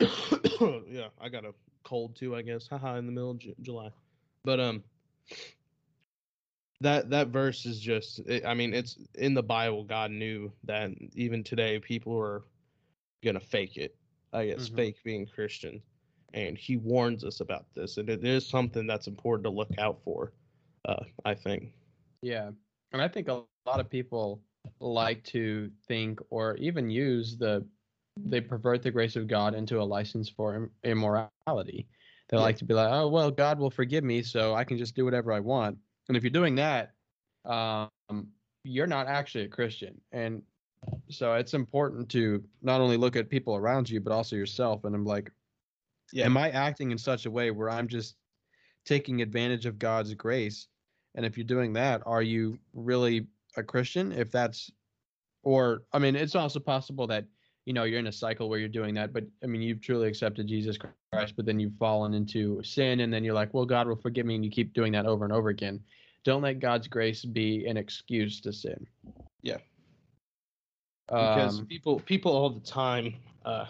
yeah, 0.00 1.08
I 1.20 1.28
got 1.28 1.44
a 1.44 1.54
cold 1.84 2.16
too. 2.16 2.36
I 2.36 2.42
guess. 2.42 2.68
Haha. 2.68 2.96
In 2.96 3.06
the 3.06 3.12
middle 3.12 3.30
of 3.30 3.38
Ju- 3.38 3.54
July, 3.62 3.90
but 4.44 4.60
um. 4.60 4.82
That 6.80 7.10
that 7.10 7.28
verse 7.28 7.66
is 7.66 7.80
just. 7.80 8.20
It, 8.20 8.46
I 8.46 8.54
mean, 8.54 8.72
it's 8.72 8.98
in 9.14 9.34
the 9.34 9.42
Bible. 9.42 9.84
God 9.84 10.10
knew 10.10 10.52
that 10.64 10.90
even 11.14 11.42
today 11.42 11.78
people 11.78 12.16
are 12.18 12.42
gonna 13.24 13.40
fake 13.40 13.76
it. 13.76 13.97
I 14.32 14.46
guess 14.46 14.68
Mhm. 14.68 14.76
fake 14.76 15.02
being 15.04 15.26
Christian, 15.26 15.82
and 16.34 16.58
He 16.58 16.76
warns 16.76 17.24
us 17.24 17.40
about 17.40 17.72
this, 17.74 17.96
and 17.96 18.08
it 18.10 18.24
is 18.24 18.46
something 18.46 18.86
that's 18.86 19.06
important 19.06 19.44
to 19.44 19.50
look 19.50 19.76
out 19.78 20.02
for. 20.02 20.32
Uh, 20.84 21.04
I 21.24 21.34
think. 21.34 21.72
Yeah. 22.22 22.50
And 22.92 23.02
I 23.02 23.08
think 23.08 23.28
a 23.28 23.44
lot 23.66 23.80
of 23.80 23.90
people 23.90 24.42
like 24.80 25.22
to 25.24 25.70
think 25.86 26.20
or 26.30 26.56
even 26.56 26.90
use 26.90 27.36
the 27.36 27.66
they 28.16 28.40
pervert 28.40 28.82
the 28.82 28.90
grace 28.90 29.14
of 29.14 29.28
God 29.28 29.54
into 29.54 29.80
a 29.80 29.84
license 29.84 30.28
for 30.28 30.72
immorality. 30.82 31.88
They 32.28 32.36
Yeah. 32.36 32.42
like 32.42 32.56
to 32.56 32.64
be 32.64 32.74
like, 32.74 32.90
"Oh, 32.90 33.08
well, 33.08 33.30
God 33.30 33.58
will 33.60 33.70
forgive 33.70 34.02
me, 34.02 34.22
so 34.22 34.54
I 34.54 34.64
can 34.64 34.76
just 34.76 34.96
do 34.96 35.04
whatever 35.04 35.32
I 35.32 35.40
want." 35.40 35.78
And 36.08 36.16
if 36.16 36.24
you're 36.24 36.30
doing 36.30 36.56
that, 36.56 36.94
um, 37.44 37.90
you're 38.64 38.88
not 38.88 39.06
actually 39.06 39.44
a 39.44 39.48
Christian. 39.48 40.00
And 40.10 40.42
so 41.10 41.34
it's 41.34 41.54
important 41.54 42.08
to 42.10 42.42
not 42.62 42.80
only 42.80 42.96
look 42.96 43.16
at 43.16 43.28
people 43.28 43.56
around 43.56 43.88
you, 43.88 44.00
but 44.00 44.12
also 44.12 44.36
yourself. 44.36 44.84
And 44.84 44.94
I'm 44.94 45.04
like, 45.04 45.30
Yeah. 46.12 46.26
am 46.26 46.36
I 46.36 46.50
acting 46.50 46.90
in 46.90 46.98
such 46.98 47.26
a 47.26 47.30
way 47.30 47.50
where 47.50 47.70
I'm 47.70 47.88
just 47.88 48.16
taking 48.84 49.22
advantage 49.22 49.66
of 49.66 49.78
God's 49.78 50.14
grace? 50.14 50.68
And 51.14 51.24
if 51.26 51.36
you're 51.36 51.46
doing 51.46 51.72
that, 51.74 52.02
are 52.06 52.22
you 52.22 52.58
really 52.74 53.26
a 53.56 53.62
Christian? 53.62 54.12
If 54.12 54.30
that's, 54.30 54.70
or 55.42 55.82
I 55.92 55.98
mean, 55.98 56.16
it's 56.16 56.34
also 56.34 56.60
possible 56.60 57.06
that 57.08 57.24
you 57.64 57.72
know 57.74 57.84
you're 57.84 57.98
in 57.98 58.06
a 58.06 58.12
cycle 58.12 58.48
where 58.48 58.58
you're 58.58 58.68
doing 58.68 58.94
that, 58.94 59.12
but 59.12 59.24
I 59.42 59.46
mean, 59.46 59.60
you've 59.60 59.82
truly 59.82 60.08
accepted 60.08 60.46
Jesus 60.46 60.78
Christ, 61.12 61.34
but 61.36 61.44
then 61.44 61.60
you've 61.60 61.76
fallen 61.78 62.14
into 62.14 62.62
sin, 62.62 63.00
and 63.00 63.12
then 63.12 63.24
you're 63.24 63.34
like, 63.34 63.52
well, 63.52 63.66
God 63.66 63.86
will 63.86 63.96
forgive 63.96 64.24
me, 64.24 64.36
and 64.36 64.44
you 64.44 64.50
keep 64.50 64.72
doing 64.72 64.92
that 64.92 65.04
over 65.04 65.24
and 65.24 65.32
over 65.32 65.50
again. 65.50 65.80
Don't 66.24 66.42
let 66.42 66.60
God's 66.60 66.88
grace 66.88 67.24
be 67.24 67.66
an 67.66 67.76
excuse 67.76 68.40
to 68.40 68.52
sin. 68.52 68.86
Yeah. 69.42 69.58
Because 71.08 71.60
Um, 71.60 71.66
people 71.66 72.00
people 72.00 72.32
all 72.32 72.50
the 72.50 72.60
time 72.60 73.14
uh 73.44 73.66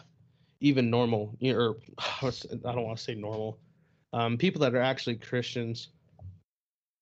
even 0.60 0.90
normal 0.90 1.36
you 1.38 1.52
know, 1.52 1.58
or 1.58 1.76
i 2.22 2.72
don't 2.72 2.84
want 2.84 2.98
to 2.98 3.02
say 3.04 3.14
normal 3.14 3.58
um 4.12 4.36
people 4.36 4.60
that 4.60 4.74
are 4.74 4.80
actually 4.80 5.16
christians 5.16 5.88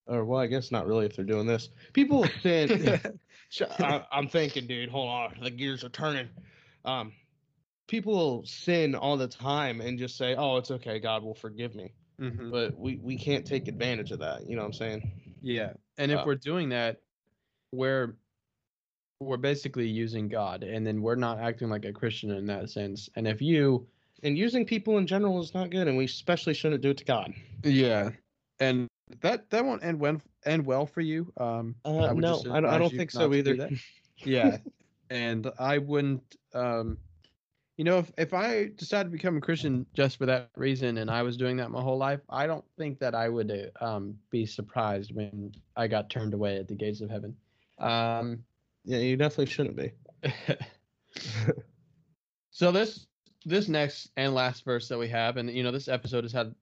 or 0.06 0.24
well 0.24 0.40
i 0.40 0.46
guess 0.46 0.70
not 0.70 0.86
really 0.86 1.06
if 1.06 1.16
they're 1.16 1.24
doing 1.24 1.46
this 1.46 1.70
people 1.92 2.26
sin 2.42 3.00
I, 3.78 4.04
i'm 4.12 4.28
thinking 4.28 4.66
dude 4.66 4.90
hold 4.90 5.08
on 5.08 5.36
the 5.42 5.50
gears 5.50 5.84
are 5.84 5.88
turning 5.88 6.28
um 6.84 7.12
people 7.86 8.12
will 8.14 8.44
sin 8.44 8.94
all 8.94 9.16
the 9.16 9.28
time 9.28 9.80
and 9.80 9.98
just 9.98 10.16
say 10.16 10.34
oh 10.34 10.56
it's 10.58 10.70
okay 10.70 10.98
god 10.98 11.22
will 11.22 11.34
forgive 11.34 11.74
me 11.74 11.92
mhm. 12.20 12.50
but 12.50 12.78
we 12.78 12.96
we 13.02 13.16
can't 13.16 13.46
take 13.46 13.68
advantage 13.68 14.10
of 14.10 14.18
that 14.18 14.46
you 14.46 14.54
know 14.56 14.62
what 14.62 14.66
i'm 14.66 14.72
saying 14.74 15.12
Yeah. 15.42 15.74
And 15.98 16.10
if 16.10 16.18
Uh, 16.18 16.24
we're 16.26 16.34
doing 16.34 16.70
that, 16.70 17.00
we're 17.72 18.16
we're 19.20 19.36
basically 19.36 19.88
using 19.88 20.28
God, 20.28 20.62
and 20.62 20.86
then 20.86 21.00
we're 21.02 21.14
not 21.16 21.38
acting 21.38 21.68
like 21.68 21.84
a 21.84 21.92
Christian 21.92 22.30
in 22.32 22.46
that 22.46 22.70
sense. 22.70 23.08
And 23.16 23.26
if 23.26 23.40
you, 23.40 23.86
And 24.22 24.36
using 24.36 24.64
people 24.66 24.98
in 24.98 25.06
general 25.06 25.40
is 25.40 25.54
not 25.54 25.70
good, 25.70 25.88
and 25.88 25.96
we 25.96 26.04
especially 26.04 26.54
shouldn't 26.54 26.82
do 26.82 26.90
it 26.90 26.98
to 26.98 27.04
God. 27.04 27.32
yeah, 27.62 28.10
and 28.60 28.88
that 29.20 29.48
that 29.50 29.64
won't 29.64 29.84
end 29.84 30.00
well 30.00 30.20
end 30.44 30.66
well 30.66 30.86
for 30.86 31.00
you. 31.00 31.32
Um, 31.38 31.74
Uh, 31.84 32.12
would 32.14 32.18
no, 32.22 32.40
I 32.50 32.60
don't, 32.60 32.66
I 32.66 32.78
don't 32.78 32.94
think 32.94 33.10
so 33.10 33.30
to 33.30 33.42
do 33.42 33.52
either. 33.52 33.56
that. 33.56 33.72
yeah, 34.24 34.58
and 35.10 35.50
I 35.58 35.78
wouldn't. 35.78 36.36
Um, 36.54 36.98
you 37.76 37.84
know, 37.84 37.98
if 37.98 38.12
if 38.18 38.32
I 38.34 38.68
decided 38.76 39.04
to 39.10 39.10
become 39.10 39.36
a 39.36 39.40
Christian 39.40 39.86
just 39.94 40.16
for 40.18 40.26
that 40.26 40.50
reason, 40.56 40.98
and 40.98 41.10
I 41.10 41.22
was 41.22 41.36
doing 41.36 41.56
that 41.58 41.70
my 41.70 41.82
whole 41.82 41.98
life, 41.98 42.20
I 42.28 42.46
don't 42.46 42.64
think 42.76 42.98
that 43.00 43.14
I 43.14 43.28
would 43.28 43.50
uh, 43.50 43.84
um 43.84 44.18
be 44.30 44.46
surprised 44.46 45.14
when 45.14 45.52
I 45.76 45.86
got 45.88 46.10
turned 46.10 46.34
away 46.34 46.56
at 46.58 46.68
the 46.68 46.74
gates 46.74 47.00
of 47.00 47.10
heaven. 47.10 47.36
Um. 47.78 48.44
Yeah, 48.86 48.98
you 48.98 49.16
definitely 49.16 49.46
shouldn't 49.46 49.76
be. 49.76 49.92
so 52.50 52.70
this 52.70 53.06
this 53.44 53.68
next 53.68 54.10
and 54.16 54.32
last 54.32 54.64
verse 54.64 54.88
that 54.88 54.98
we 54.98 55.08
have, 55.08 55.36
and 55.36 55.50
you 55.50 55.64
know, 55.64 55.72
this 55.72 55.88
episode 55.88 56.22
has 56.22 56.32
had 56.32 56.54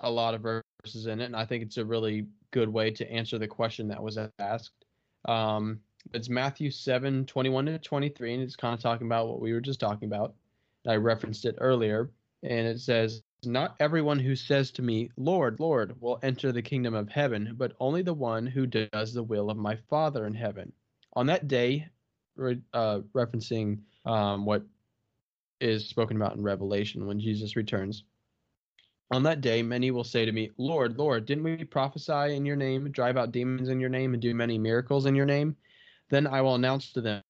a 0.00 0.10
lot 0.10 0.34
of 0.34 0.42
verses 0.42 1.06
in 1.06 1.20
it, 1.20 1.24
and 1.24 1.36
I 1.36 1.44
think 1.44 1.64
it's 1.64 1.76
a 1.76 1.84
really 1.84 2.26
good 2.52 2.68
way 2.68 2.92
to 2.92 3.10
answer 3.10 3.38
the 3.38 3.48
question 3.48 3.88
that 3.88 4.02
was 4.02 4.16
asked. 4.38 4.84
Um, 5.24 5.80
it's 6.12 6.28
Matthew 6.28 6.70
7, 6.70 7.26
21 7.26 7.66
to 7.66 7.78
23, 7.78 8.34
and 8.34 8.42
it's 8.42 8.56
kind 8.56 8.74
of 8.74 8.80
talking 8.80 9.08
about 9.08 9.26
what 9.26 9.40
we 9.40 9.52
were 9.52 9.60
just 9.60 9.80
talking 9.80 10.06
about. 10.06 10.34
I 10.86 10.94
referenced 10.94 11.44
it 11.44 11.56
earlier, 11.58 12.10
and 12.44 12.68
it 12.68 12.78
says, 12.78 13.22
Not 13.44 13.74
everyone 13.80 14.20
who 14.20 14.36
says 14.36 14.70
to 14.72 14.82
me, 14.82 15.10
Lord, 15.16 15.58
Lord, 15.58 16.00
will 16.00 16.20
enter 16.22 16.52
the 16.52 16.62
kingdom 16.62 16.94
of 16.94 17.08
heaven, 17.08 17.54
but 17.56 17.72
only 17.80 18.02
the 18.02 18.14
one 18.14 18.46
who 18.46 18.66
does 18.66 19.12
the 19.12 19.24
will 19.24 19.50
of 19.50 19.56
my 19.56 19.76
Father 19.88 20.26
in 20.26 20.34
heaven. 20.34 20.72
On 21.16 21.26
that 21.26 21.48
day, 21.48 21.88
uh, 22.38 23.00
referencing 23.14 23.78
um, 24.04 24.44
what 24.44 24.64
is 25.60 25.88
spoken 25.88 26.16
about 26.16 26.36
in 26.36 26.42
Revelation 26.42 27.06
when 27.06 27.20
Jesus 27.20 27.56
returns. 27.56 28.04
On 29.10 29.22
that 29.22 29.40
day, 29.40 29.62
many 29.62 29.90
will 29.90 30.04
say 30.04 30.24
to 30.24 30.32
me, 30.32 30.50
Lord, 30.58 30.98
Lord, 30.98 31.26
didn't 31.26 31.44
we 31.44 31.64
prophesy 31.64 32.34
in 32.34 32.44
your 32.44 32.56
name, 32.56 32.90
drive 32.90 33.16
out 33.16 33.32
demons 33.32 33.68
in 33.68 33.78
your 33.78 33.90
name, 33.90 34.14
and 34.14 34.22
do 34.22 34.34
many 34.34 34.58
miracles 34.58 35.06
in 35.06 35.14
your 35.14 35.26
name? 35.26 35.56
Then 36.10 36.26
I 36.26 36.40
will 36.40 36.56
announce 36.56 36.92
to 36.92 37.00
them, 37.00 37.22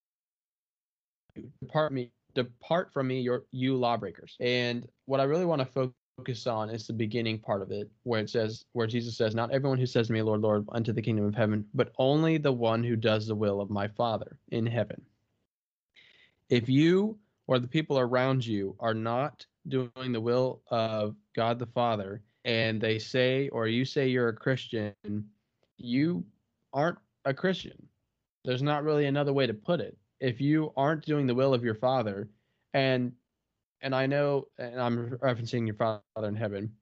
Depart 1.61 1.93
me, 1.93 2.13
depart 2.35 2.93
from 2.93 3.09
me, 3.09 3.21
your 3.21 3.45
you 3.51 3.77
lawbreakers. 3.77 4.37
And 4.41 4.89
what 5.07 5.21
I 5.21 5.25
really 5.25 5.45
want 5.45 5.61
to 5.61 5.67
focus 5.67 5.95
on 6.47 6.71
is 6.71 6.87
the 6.87 6.93
beginning 6.93 7.39
part 7.39 7.63
of 7.63 7.71
it, 7.71 7.91
where 8.05 8.21
it 8.21 8.31
says, 8.31 8.65
where 8.73 8.87
Jesus 8.87 9.17
says, 9.17 9.35
Not 9.35 9.53
everyone 9.53 9.79
who 9.79 9.87
says 9.87 10.07
to 10.07 10.13
me, 10.13 10.23
Lord, 10.23 10.41
Lord, 10.41 10.67
unto 10.71 10.93
the 10.93 11.03
kingdom 11.03 11.25
of 11.27 11.35
heaven, 11.35 11.67
but 11.75 11.93
only 11.99 12.39
the 12.39 12.53
one 12.53 12.85
who 12.85 12.97
does 12.97 13.27
the 13.27 13.35
will 13.35 13.61
of 13.61 13.71
my 13.71 13.89
Father 13.89 14.39
in 14.51 14.67
heaven. 14.67 15.03
If 16.49 16.69
you 16.69 17.19
or 17.47 17.59
the 17.59 17.69
people 17.69 17.99
around 17.99 18.47
you 18.47 18.77
are 18.81 18.95
not 18.95 19.45
doing 19.69 20.13
the 20.13 20.21
will 20.21 20.63
of 20.71 21.17
God 21.35 21.59
the 21.59 21.67
Father, 21.67 22.23
and 22.45 22.81
they 22.81 22.99
say, 22.99 23.49
or 23.49 23.67
you 23.67 23.85
say 23.85 24.09
you're 24.09 24.29
a 24.29 24.35
Christian, 24.35 24.95
you 25.79 26.25
aren't 26.73 26.99
a 27.25 27.35
Christian. 27.35 27.89
There's 28.45 28.63
not 28.63 28.85
really 28.85 29.07
another 29.07 29.33
way 29.33 29.47
to 29.47 29.55
put 29.55 29.81
it. 29.81 29.97
If 30.21 30.41
you 30.41 30.73
aren't 30.77 31.05
doing 31.05 31.27
the 31.27 31.35
will 31.35 31.55
of 31.55 31.65
your 31.65 31.75
Father, 31.75 32.29
and 32.73 33.13
and 33.85 33.95
I 33.95 34.07
know, 34.07 34.49
and 34.59 34.81
I'm 34.81 35.11
referencing 35.19 35.67
your 35.67 35.77
Father 35.77 36.27
in 36.27 36.35
heaven, 36.35 36.73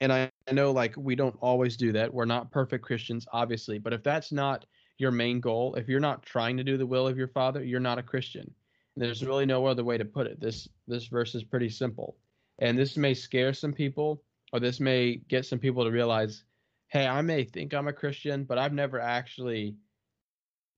and 0.00 0.12
I, 0.12 0.30
know 0.52 0.70
like 0.70 0.94
we 0.96 1.16
don't 1.16 1.34
always 1.40 1.76
do 1.76 1.90
that. 1.92 2.12
We're 2.12 2.26
not 2.26 2.52
perfect 2.52 2.84
Christians, 2.84 3.26
obviously, 3.32 3.78
but 3.78 3.92
if 3.92 4.02
that's 4.04 4.30
not 4.30 4.66
your 4.98 5.10
main 5.10 5.40
goal, 5.40 5.74
if 5.74 5.88
you're 5.88 5.98
not 5.98 6.22
trying 6.22 6.56
to 6.58 6.62
do 6.62 6.76
the 6.76 6.86
will 6.86 7.08
of 7.08 7.16
your 7.16 7.28
Father, 7.28 7.64
you're 7.64 7.80
not 7.80 7.98
a 7.98 8.02
Christian. 8.02 8.54
There's 8.96 9.24
really 9.24 9.46
no 9.46 9.66
other 9.66 9.82
way 9.82 9.98
to 9.98 10.04
put 10.04 10.26
it. 10.26 10.38
This 10.38 10.68
this 10.86 11.06
verse 11.06 11.34
is 11.34 11.42
pretty 11.42 11.70
simple. 11.70 12.16
And 12.60 12.78
this 12.78 12.96
may 12.96 13.12
scare 13.14 13.52
some 13.52 13.72
people 13.72 14.22
or 14.52 14.60
this 14.60 14.78
may 14.78 15.16
get 15.28 15.44
some 15.44 15.58
people 15.58 15.84
to 15.84 15.90
realize, 15.90 16.44
"Hey, 16.88 17.06
I 17.06 17.22
may 17.22 17.44
think 17.44 17.74
I'm 17.74 17.88
a 17.88 17.92
Christian, 17.92 18.44
but 18.44 18.58
I've 18.58 18.72
never 18.72 19.00
actually 19.00 19.76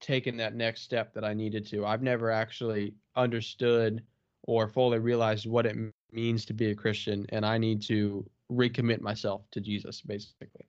taken 0.01 0.37
that 0.37 0.55
next 0.55 0.83
step 0.83 1.13
that 1.15 1.25
I 1.25 1.35
needed 1.35 1.67
to. 1.69 1.85
I've 1.85 2.03
never 2.03 2.31
actually 2.31 2.95
understood 3.17 4.03
or 4.49 4.67
fully 4.67 4.99
realized 4.99 5.47
what 5.47 5.67
it 5.67 5.77
means 6.11 6.47
to 6.47 6.55
be 6.55 6.71
a 6.71 6.75
Christian 6.75 7.27
and 7.29 7.45
I 7.45 7.59
need 7.59 7.83
to 7.83 8.25
recommit 8.51 9.01
myself 9.01 9.43
to 9.53 9.61
Jesus 9.61 10.01
basically." 10.01 10.67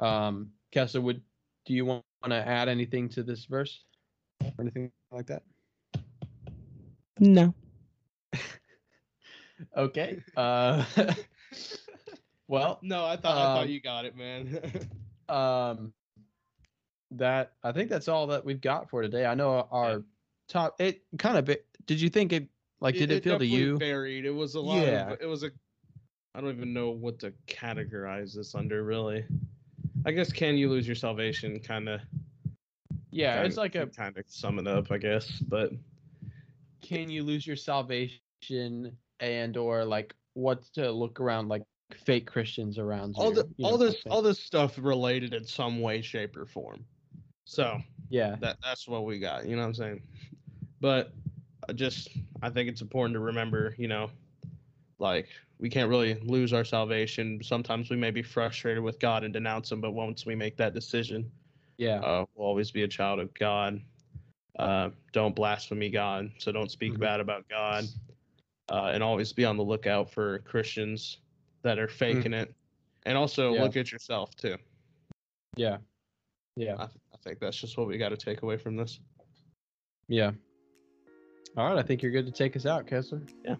Um, 0.00 0.50
Kessa, 0.74 1.00
would 1.00 1.22
do 1.64 1.72
you 1.72 1.84
want 1.84 2.04
to 2.24 2.34
add 2.34 2.68
anything 2.68 3.08
to 3.10 3.22
this 3.22 3.44
verse 3.44 3.84
or 4.42 4.52
anything 4.58 4.90
like 5.10 5.26
that? 5.26 5.42
No. 7.18 7.54
Okay. 9.76 10.20
Uh, 10.36 10.84
well, 12.48 12.80
No, 12.82 13.04
I 13.04 13.16
thought 13.16 13.38
I 13.38 13.54
thought 13.54 13.62
Um, 13.64 13.68
you 13.68 13.80
got 13.80 14.04
it, 14.04 14.16
man. 14.16 14.88
um, 15.28 15.92
that 17.12 17.52
I 17.62 17.70
think 17.70 17.88
that's 17.88 18.08
all 18.08 18.26
that 18.26 18.44
we've 18.44 18.60
got 18.60 18.90
for 18.90 19.02
today. 19.02 19.24
I 19.24 19.34
know 19.36 19.68
our 19.70 20.02
top. 20.48 20.80
It 20.80 21.02
kind 21.16 21.38
of. 21.38 21.56
Did 21.86 22.00
you 22.00 22.08
think 22.08 22.32
it 22.32 22.48
like? 22.80 22.94
Did 22.94 23.10
it, 23.10 23.24
feel 23.24 23.38
to 23.38 23.46
you? 23.46 23.78
varied? 23.78 24.24
It 24.24 24.30
was 24.30 24.54
a 24.54 24.60
lot 24.60 24.84
Yeah. 24.86 25.12
of. 25.12 25.20
It 25.20 25.26
was 25.26 25.42
a. 25.42 25.50
I 26.34 26.40
don't 26.40 26.50
even 26.50 26.72
know 26.72 26.90
what 26.90 27.18
to 27.20 27.32
categorize 27.46 28.34
this 28.34 28.54
under, 28.54 28.84
really. 28.84 29.24
I 30.06 30.12
guess 30.12 30.32
can 30.32 30.56
you 30.56 30.68
lose 30.70 30.86
your 30.86 30.96
salvation? 30.96 31.58
Kind 31.60 31.88
of. 31.88 32.00
Yeah, 33.10 33.42
it's 33.42 33.56
like 33.58 33.74
a. 33.74 33.86
kind 33.86 34.16
of 34.16 34.24
sum 34.28 34.58
it 34.58 34.66
up, 34.66 34.90
I 34.90 34.98
guess. 34.98 35.30
But 35.40 35.72
Can 36.80 37.10
you 37.10 37.22
lose 37.22 37.46
your 37.46 37.56
salvation 37.56 38.96
and 39.20 39.56
or 39.56 39.84
like 39.84 40.14
what 40.34 40.62
to 40.74 40.90
look 40.90 41.20
around 41.20 41.48
like 41.48 41.62
fake 42.04 42.26
Christians 42.26 42.78
around 42.78 43.14
all 43.18 43.28
you, 43.28 43.34
the 43.34 43.48
you 43.58 43.66
all 43.66 43.72
know, 43.72 43.84
this 43.84 43.94
something. 43.96 44.12
all 44.12 44.22
this 44.22 44.38
stuff 44.40 44.78
related 44.78 45.34
in 45.34 45.44
some 45.44 45.80
way, 45.80 46.00
shape, 46.00 46.36
or 46.36 46.46
form. 46.46 46.84
So 47.44 47.80
Yeah. 48.08 48.36
that 48.40 48.56
that's 48.62 48.88
what 48.88 49.04
we 49.04 49.18
got. 49.18 49.44
You 49.46 49.56
know 49.56 49.62
what 49.62 49.68
I'm 49.68 49.74
saying? 49.74 50.02
But 50.80 51.12
I 51.68 51.72
just 51.72 52.08
I 52.42 52.50
think 52.50 52.68
it's 52.68 52.80
important 52.80 53.14
to 53.14 53.20
remember, 53.20 53.74
you 53.78 53.88
know, 53.88 54.10
like 54.98 55.28
we 55.58 55.68
can't 55.68 55.88
really 55.88 56.14
lose 56.22 56.52
our 56.52 56.64
salvation. 56.64 57.40
Sometimes 57.42 57.88
we 57.90 57.96
may 57.96 58.10
be 58.10 58.22
frustrated 58.22 58.82
with 58.82 58.98
God 58.98 59.22
and 59.24 59.32
denounce 59.32 59.70
Him, 59.70 59.80
but 59.80 59.92
once 59.92 60.26
we 60.26 60.34
make 60.34 60.56
that 60.56 60.74
decision, 60.74 61.30
Yeah. 61.78 62.00
uh, 62.00 62.26
we'll 62.34 62.46
always 62.48 62.70
be 62.70 62.82
a 62.82 62.88
child 62.88 63.20
of 63.20 63.32
God. 63.34 63.80
Uh, 64.58 64.90
don't 65.12 65.34
blaspheme 65.36 65.90
God, 65.92 66.30
so 66.38 66.52
don't 66.52 66.70
speak 66.70 66.94
Mhm. 66.94 66.98
bad 67.00 67.20
about 67.20 67.48
God, 67.48 67.84
uh, 68.70 68.90
and 68.92 69.02
always 69.02 69.32
be 69.32 69.44
on 69.44 69.56
the 69.56 69.62
lookout 69.64 70.10
for 70.10 70.40
Christians 70.40 71.18
that 71.62 71.78
are 71.78 71.88
faking 71.88 72.32
it, 72.34 72.52
and 73.04 73.16
also 73.16 73.54
Yeah. 73.54 73.62
look 73.62 73.76
at 73.76 73.90
yourself 73.92 74.34
too. 74.36 74.56
Yeah. 75.56 75.78
Yeah. 76.56 76.74
I, 76.74 76.86
th- 76.86 76.98
I 77.14 77.16
think 77.18 77.38
that's 77.38 77.58
just 77.58 77.78
what 77.78 77.86
we 77.86 77.96
got 77.98 78.10
to 78.10 78.16
take 78.16 78.42
away 78.42 78.56
from 78.58 78.76
this. 78.76 79.00
Yeah. 80.08 80.32
All 81.56 81.66
right. 81.68 81.78
I 81.78 81.82
think 81.82 82.02
you're 82.02 82.12
good 82.12 82.26
to 82.26 82.32
take 82.32 82.56
us 82.56 82.66
out, 82.66 82.86
Kessler. 82.86 83.22
Yeah. 83.44 83.56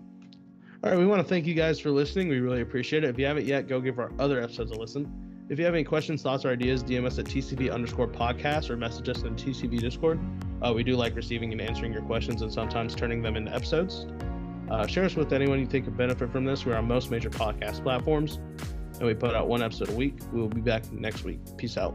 All 0.84 0.90
right, 0.90 0.98
we 0.98 1.06
want 1.06 1.22
to 1.22 1.28
thank 1.28 1.46
you 1.46 1.54
guys 1.54 1.78
for 1.78 1.90
listening. 1.90 2.28
We 2.28 2.40
really 2.40 2.60
appreciate 2.60 3.04
it. 3.04 3.10
If 3.10 3.16
you 3.16 3.24
haven't 3.24 3.46
yet, 3.46 3.68
go 3.68 3.80
give 3.80 4.00
our 4.00 4.10
other 4.18 4.42
episodes 4.42 4.72
a 4.72 4.74
listen. 4.74 5.44
If 5.48 5.58
you 5.58 5.64
have 5.64 5.74
any 5.74 5.84
questions, 5.84 6.22
thoughts, 6.22 6.44
or 6.44 6.50
ideas, 6.50 6.82
DM 6.82 7.06
us 7.06 7.18
at 7.20 7.26
TCB 7.26 7.72
underscore 7.72 8.08
podcast 8.08 8.68
or 8.68 8.76
message 8.76 9.08
us 9.08 9.22
in 9.22 9.36
TCB 9.36 9.78
Discord. 9.78 10.18
Uh, 10.60 10.72
we 10.72 10.82
do 10.82 10.96
like 10.96 11.14
receiving 11.14 11.52
and 11.52 11.60
answering 11.60 11.92
your 11.92 12.02
questions 12.02 12.42
and 12.42 12.52
sometimes 12.52 12.96
turning 12.96 13.22
them 13.22 13.36
into 13.36 13.54
episodes. 13.54 14.06
Uh, 14.70 14.86
share 14.86 15.04
us 15.04 15.14
with 15.14 15.32
anyone 15.32 15.60
you 15.60 15.66
think 15.66 15.84
could 15.84 15.96
benefit 15.96 16.32
from 16.32 16.44
this. 16.44 16.64
We're 16.64 16.76
on 16.76 16.88
most 16.88 17.10
major 17.10 17.30
podcast 17.30 17.82
platforms, 17.82 18.40
and 18.94 19.02
we 19.02 19.14
put 19.14 19.34
out 19.34 19.46
one 19.46 19.62
episode 19.62 19.90
a 19.90 19.94
week. 19.94 20.14
We 20.32 20.40
will 20.40 20.48
be 20.48 20.62
back 20.62 20.90
next 20.90 21.22
week. 21.22 21.38
Peace 21.58 21.76
out. 21.76 21.94